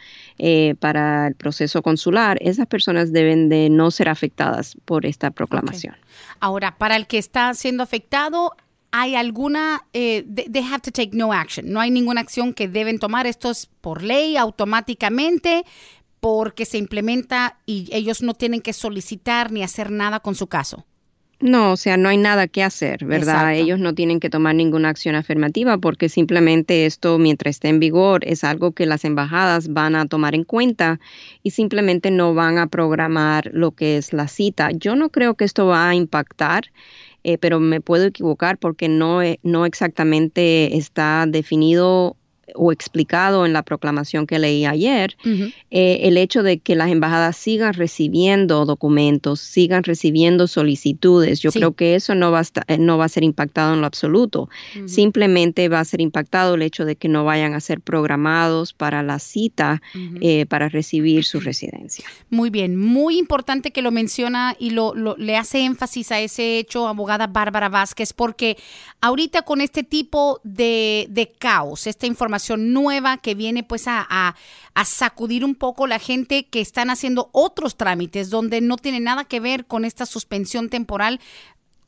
para 0.79 1.27
el 1.27 1.35
proceso 1.35 1.81
consular, 1.81 2.37
esas 2.41 2.67
personas 2.67 3.04
deben 3.11 3.49
de 3.49 3.69
no 3.69 3.91
ser 3.91 4.09
afectadas 4.09 4.77
por 4.85 5.05
esta 5.05 5.31
proclamación. 5.31 5.95
Ahora, 6.39 6.77
para 6.77 6.95
el 6.95 7.07
que 7.07 7.17
está 7.17 7.53
siendo 7.53 7.83
afectado, 7.83 8.55
¿hay 8.91 9.15
alguna, 9.15 9.83
eh, 9.93 10.25
they 10.51 10.63
have 10.63 10.81
to 10.81 10.91
take 10.91 11.11
no 11.13 11.33
action? 11.33 11.71
No 11.71 11.79
hay 11.79 11.91
ninguna 11.91 12.21
acción 12.21 12.53
que 12.53 12.67
deben 12.67 12.99
tomar. 12.99 13.27
Esto 13.27 13.51
es 13.51 13.67
por 13.81 14.03
ley, 14.03 14.37
automáticamente, 14.37 15.65
porque 16.19 16.65
se 16.65 16.77
implementa 16.77 17.59
y 17.65 17.89
ellos 17.91 18.21
no 18.21 18.33
tienen 18.33 18.61
que 18.61 18.73
solicitar 18.73 19.51
ni 19.51 19.63
hacer 19.63 19.91
nada 19.91 20.21
con 20.21 20.35
su 20.35 20.47
caso. 20.47 20.85
No, 21.41 21.73
o 21.73 21.77
sea, 21.77 21.97
no 21.97 22.07
hay 22.07 22.17
nada 22.17 22.47
que 22.47 22.63
hacer, 22.63 23.03
¿verdad? 23.03 23.53
Ellos 23.55 23.79
no 23.79 23.93
tienen 23.93 24.19
que 24.19 24.29
tomar 24.29 24.55
ninguna 24.55 24.89
acción 24.89 25.15
afirmativa 25.15 25.77
porque 25.77 26.07
simplemente 26.07 26.85
esto, 26.85 27.17
mientras 27.17 27.57
esté 27.57 27.67
en 27.67 27.79
vigor, 27.79 28.23
es 28.25 28.43
algo 28.45 28.71
que 28.71 28.85
las 28.85 29.03
embajadas 29.03 29.67
van 29.67 29.95
a 29.95 30.07
tomar 30.07 30.33
en 30.33 30.45
cuenta 30.45 30.99
y 31.43 31.51
simplemente 31.51 32.09
no 32.09 32.33
van 32.33 32.57
a 32.57 32.67
programar 32.67 33.49
lo 33.53 33.71
que 33.71 33.97
es 33.97 34.13
la 34.13 34.29
cita. 34.29 34.71
Yo 34.71 34.95
no 34.95 35.09
creo 35.09 35.35
que 35.35 35.43
esto 35.43 35.65
va 35.67 35.89
a 35.89 35.95
impactar. 35.95 36.65
Eh, 37.27 37.39
pero 37.39 37.59
me 37.59 37.81
puedo 37.81 38.05
equivocar 38.05 38.59
porque 38.59 38.87
no, 38.87 39.21
no 39.41 39.65
exactamente 39.65 40.77
está 40.77 41.25
definido 41.27 42.17
o 42.53 42.71
explicado 42.71 43.45
en 43.45 43.53
la 43.53 43.63
proclamación 43.63 44.27
que 44.27 44.37
leí 44.37 44.65
ayer, 44.65 45.17
eh, 45.23 45.99
el 46.03 46.17
hecho 46.17 46.43
de 46.43 46.59
que 46.59 46.75
las 46.75 46.91
embajadas 46.91 47.35
sigan 47.37 47.73
recibiendo 47.73 48.65
documentos, 48.65 49.39
sigan 49.39 49.83
recibiendo 49.83 50.47
solicitudes, 50.47 51.39
yo 51.39 51.51
creo 51.51 51.73
que 51.73 51.95
eso 51.95 52.13
no 52.13 52.31
va, 52.31 52.41
a 52.41 52.45
eh, 52.67 52.77
no 52.77 52.97
va 52.97 53.05
a 53.05 53.09
ser 53.09 53.23
impactado 53.23 53.73
en 53.73 53.81
lo 53.81 53.87
absoluto. 53.87 54.49
Simplemente 54.85 55.69
va 55.69 55.79
a 55.79 55.85
ser 55.85 56.01
impactado 56.01 56.55
el 56.55 56.61
hecho 56.61 56.85
de 56.85 56.95
que 56.95 57.07
no 57.07 57.25
vayan 57.25 57.53
a 57.53 57.59
ser 57.59 57.81
programados 57.81 58.73
para 58.73 59.01
la 59.01 59.19
cita 59.19 59.81
eh, 60.21 60.45
para 60.45 60.69
recibir 60.69 61.25
su 61.25 61.39
residencia. 61.39 62.05
Muy 62.29 62.49
bien, 62.49 62.77
muy 62.77 63.17
importante 63.17 63.71
que 63.71 63.81
lo 63.81 63.91
menciona 63.91 64.55
y 64.59 64.71
lo, 64.71 64.93
le 64.93 65.37
hace 65.37 65.61
énfasis 65.61 66.11
a 66.11 66.19
ese 66.19 66.59
hecho, 66.59 66.87
abogada 66.87 67.27
Bárbara 67.27 67.69
Vázquez, 67.69 68.13
porque 68.13 68.57
ahorita 69.01 69.41
con 69.43 69.61
este 69.61 69.83
tipo 69.83 70.39
de, 70.43 71.07
de 71.09 71.31
caos, 71.31 71.87
esta 71.87 72.05
información, 72.05 72.34
nueva 72.57 73.17
que 73.17 73.35
viene 73.35 73.63
pues 73.63 73.87
a, 73.87 74.05
a, 74.09 74.35
a, 74.73 74.85
sacudir 74.85 75.43
un 75.43 75.55
poco 75.55 75.87
la 75.87 75.99
gente 75.99 76.47
que 76.47 76.61
están 76.61 76.89
haciendo 76.89 77.29
otros 77.31 77.77
trámites 77.77 78.29
donde 78.29 78.61
no 78.61 78.77
tiene 78.77 78.99
nada 78.99 79.25
que 79.25 79.39
ver 79.39 79.65
con 79.65 79.85
esta 79.85 80.05
suspensión 80.05 80.69
temporal 80.69 81.19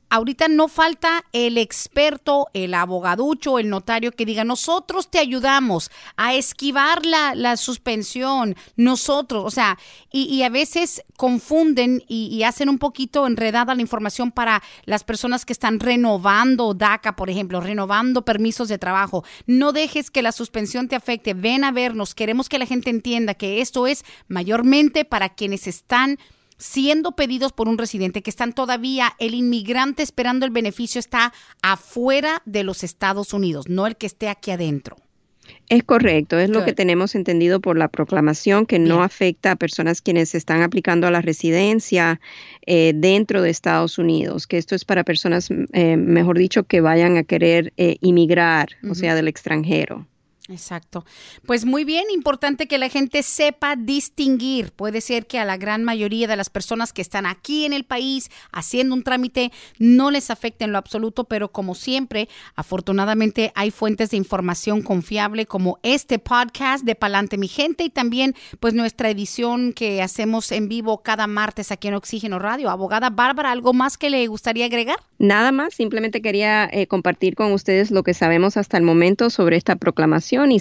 ahorita 0.10 0.48
no 0.48 0.68
falta 0.68 1.24
el 1.34 1.58
experto, 1.58 2.48
el 2.54 2.74
abogaducho, 2.74 3.60
el 3.60 3.70
notario 3.70 4.12
que 4.12 4.26
diga, 4.26 4.44
nosotros 4.44 5.10
te 5.10 5.20
ayudamos 5.20 5.92
a 6.16 6.34
esquivar 6.34 7.06
la, 7.06 7.36
la 7.36 7.58
suspensión, 7.58 8.56
nosotros, 8.76 9.44
o 9.46 9.52
sea, 9.52 9.78
y, 10.12 10.42
a 10.44 10.50
veces 10.50 11.04
confunden 11.16 12.04
y, 12.08 12.44
hacen 12.44 12.70
un 12.70 12.78
poquito 12.78 13.28
enredada 13.28 13.76
la 13.76 13.82
información 13.82 14.32
para 14.32 14.64
las 14.86 15.04
personas 15.04 15.46
que 15.46 15.54
están 15.54 15.80
renovando 15.80 16.74
DACA, 16.74 17.16
por 17.16 17.30
ejemplo, 17.30 17.62
renovando 17.62 18.24
permisos 18.24 18.70
de 18.70 18.78
trabajo. 18.78 19.24
No 19.46 19.74
dejes 19.74 20.10
que 20.10 20.22
la 20.22 20.32
suspensión 20.32 20.88
te 20.88 20.96
afecte, 20.96 21.34
ven 21.34 21.64
a 21.64 21.72
vernos, 21.72 22.16
queremos 22.16 22.50
que 22.50 22.60
la 22.60 22.66
gente 22.66 22.90
entienda 22.90 23.34
que 23.34 23.62
esto 23.62 23.88
es 23.88 24.06
mayormente 24.28 25.06
para 25.06 25.30
quienes 25.30 25.68
están 25.68 26.18
siendo 26.58 27.14
pedidos 27.14 27.54
por 27.54 27.68
un 27.68 27.78
residente 27.78 28.22
que 28.22 28.30
están 28.30 28.54
todavía, 28.54 29.14
el 29.20 29.34
inmigrante 29.34 30.04
esperando 30.04 30.46
el 30.46 30.52
beneficio 30.52 31.00
está 31.00 31.34
afuera 31.62 32.42
de 32.46 32.64
los 32.64 32.84
Estados 32.84 33.34
Unidos, 33.34 33.70
no 33.70 33.88
el 33.88 33.96
que 33.96 34.08
esté 34.08 34.30
aquí 34.30 34.52
adentro. 34.52 34.98
Es 35.70 35.84
correcto, 35.84 36.40
es 36.40 36.50
lo 36.50 36.64
que 36.64 36.74
tenemos 36.74 37.14
entendido 37.16 37.60
por 37.60 37.78
la 37.78 37.90
proclamación, 37.90 38.66
que 38.66 38.80
no 38.80 39.04
afecta 39.04 39.52
a 39.52 39.56
personas 39.56 40.02
quienes 40.02 40.34
están 40.34 40.62
aplicando 40.62 41.08
a 41.08 41.12
la 41.12 41.22
residencia 41.22 42.22
eh, 42.66 42.94
dentro 42.96 43.42
de 43.42 43.50
Estados 43.50 43.98
Unidos, 43.98 44.48
que 44.48 44.58
esto 44.58 44.76
es 44.76 44.86
para 44.86 45.04
personas, 45.04 45.50
eh, 45.74 45.98
mejor 45.98 46.38
dicho, 46.38 46.64
que 46.64 46.82
vayan 46.82 47.18
a 47.18 47.24
querer 47.24 47.74
eh, 47.78 47.98
inmigrar, 48.02 48.70
o 48.90 48.96
sea, 48.96 49.16
del 49.16 49.28
extranjero. 49.28 50.06
Exacto. 50.50 51.06
Pues 51.46 51.66
muy 51.66 51.84
bien, 51.84 52.06
importante 52.14 52.68
que 52.68 52.78
la 52.78 52.88
gente 52.88 53.22
sepa 53.22 53.76
distinguir. 53.76 54.72
Puede 54.72 55.02
ser 55.02 55.28
que 55.28 55.40
a 55.40 55.46
la 55.46 55.58
gran 55.58 55.84
mayoría 55.84 56.28
de 56.28 56.38
las 56.38 56.50
personas 56.50 56.94
que 56.94 57.02
están 57.02 57.26
aquí 57.26 57.66
en 57.66 57.74
el 57.74 57.84
país 57.84 58.30
haciendo 58.54 58.96
un 58.96 59.04
trámite 59.04 59.52
no 59.78 60.10
les 60.10 60.32
afecte 60.32 60.64
en 60.64 60.72
lo 60.72 60.78
absoluto, 60.78 61.26
pero 61.26 61.52
como 61.52 61.76
siempre, 61.76 62.30
afortunadamente 62.56 63.52
hay 63.56 63.72
fuentes 63.72 64.12
de 64.12 64.18
información 64.18 64.82
confiable 64.82 65.46
como 65.46 65.80
este 65.84 66.18
podcast 66.18 66.86
de 66.86 66.96
Palante 66.96 67.38
Mi 67.38 67.50
Gente 67.50 67.84
y 67.84 67.90
también 67.90 68.34
pues 68.62 68.74
nuestra 68.74 69.10
edición 69.10 69.74
que 69.74 70.02
hacemos 70.02 70.54
en 70.54 70.70
vivo 70.70 71.04
cada 71.04 71.28
martes 71.28 71.74
aquí 71.74 71.90
en 71.90 71.96
Oxígeno 71.96 72.40
Radio. 72.40 72.70
Abogada 72.70 73.10
Bárbara, 73.10 73.52
¿algo 73.52 73.74
más 73.74 73.98
que 73.98 74.10
le 74.10 74.26
gustaría 74.28 74.66
agregar? 74.66 74.98
Nada 75.20 75.52
más, 75.52 75.74
simplemente 75.74 76.22
quería 76.22 76.70
eh, 76.72 76.88
compartir 76.88 77.36
con 77.36 77.52
ustedes 77.52 77.92
lo 77.92 78.04
que 78.04 78.14
sabemos 78.14 78.56
hasta 78.56 78.78
el 78.78 78.84
momento 78.84 79.30
sobre 79.30 79.58
esta 79.58 79.76
proclamación 79.76 80.37
y 80.46 80.60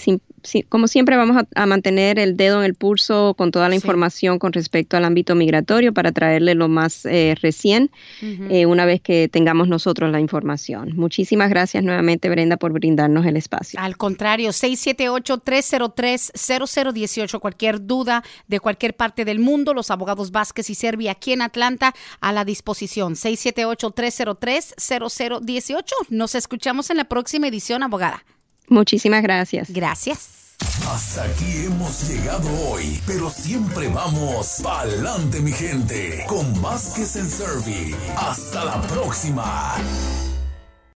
como 0.69 0.87
siempre 0.87 1.17
vamos 1.17 1.43
a, 1.55 1.67
mantener 1.67 2.21
el 2.21 2.37
dedo 2.37 2.61
en 2.61 2.67
el 2.67 2.75
pulso 2.75 3.35
con 3.35 3.51
toda 3.51 3.69
la 3.69 3.75
información 3.75 4.39
con 4.39 4.53
respecto 4.53 4.97
al 4.97 5.05
ámbito 5.05 5.35
migratorio 5.35 5.93
para 5.93 6.13
traerle 6.13 6.55
lo 6.55 6.69
más 6.69 7.05
eh, 7.05 7.35
recién 7.41 7.91
eh, 8.23 8.67
una 8.67 8.87
vez 8.87 9.01
que 9.01 9.27
tengamos 9.29 9.67
nosotros 9.69 10.13
la 10.13 10.21
información. 10.21 10.93
Muchísimas 10.97 11.51
gracias 11.51 11.83
nuevamente 11.83 12.29
Brenda 12.29 12.57
por 12.57 12.71
brindarnos 12.73 13.27
el 13.27 13.37
espacio. 13.37 13.81
Al 13.81 13.97
contrario, 13.97 14.51
678-303-0018, 14.51 17.41
cualquier 17.41 17.85
duda 17.85 18.23
de 18.47 18.61
cualquier 18.61 18.95
parte 18.95 19.25
del 19.25 19.41
mundo, 19.41 19.75
los 19.75 19.91
abogados 19.91 20.31
Vázquez 20.31 20.71
y 20.71 20.77
Servi 20.77 21.09
aquí 21.09 21.33
en 21.33 21.43
Atlanta 21.43 21.93
a 22.21 22.33
la 22.33 22.45
disposición. 22.45 23.15
678-303-0018. 23.15 25.85
Nos 26.11 26.37
escuchamos 26.37 26.91
en 26.91 26.99
la 26.99 27.05
próxima 27.05 27.49
edición, 27.49 27.83
abogada. 27.83 28.23
Muchísimas 28.69 29.23
gracias. 29.23 29.71
Gracias. 29.71 30.37
Hasta 30.89 31.25
aquí 31.25 31.67
hemos 31.67 32.09
llegado 32.09 32.49
hoy, 32.69 33.01
pero 33.07 33.29
siempre 33.29 33.89
vamos 33.89 34.61
pa'lante 34.63 35.41
mi 35.41 35.53
gente, 35.53 36.25
con 36.27 36.63
Vázquez 36.63 37.17
en 37.17 37.29
Servi. 37.29 37.95
Hasta 38.17 38.65
la 38.65 38.81
próxima. 38.83 39.77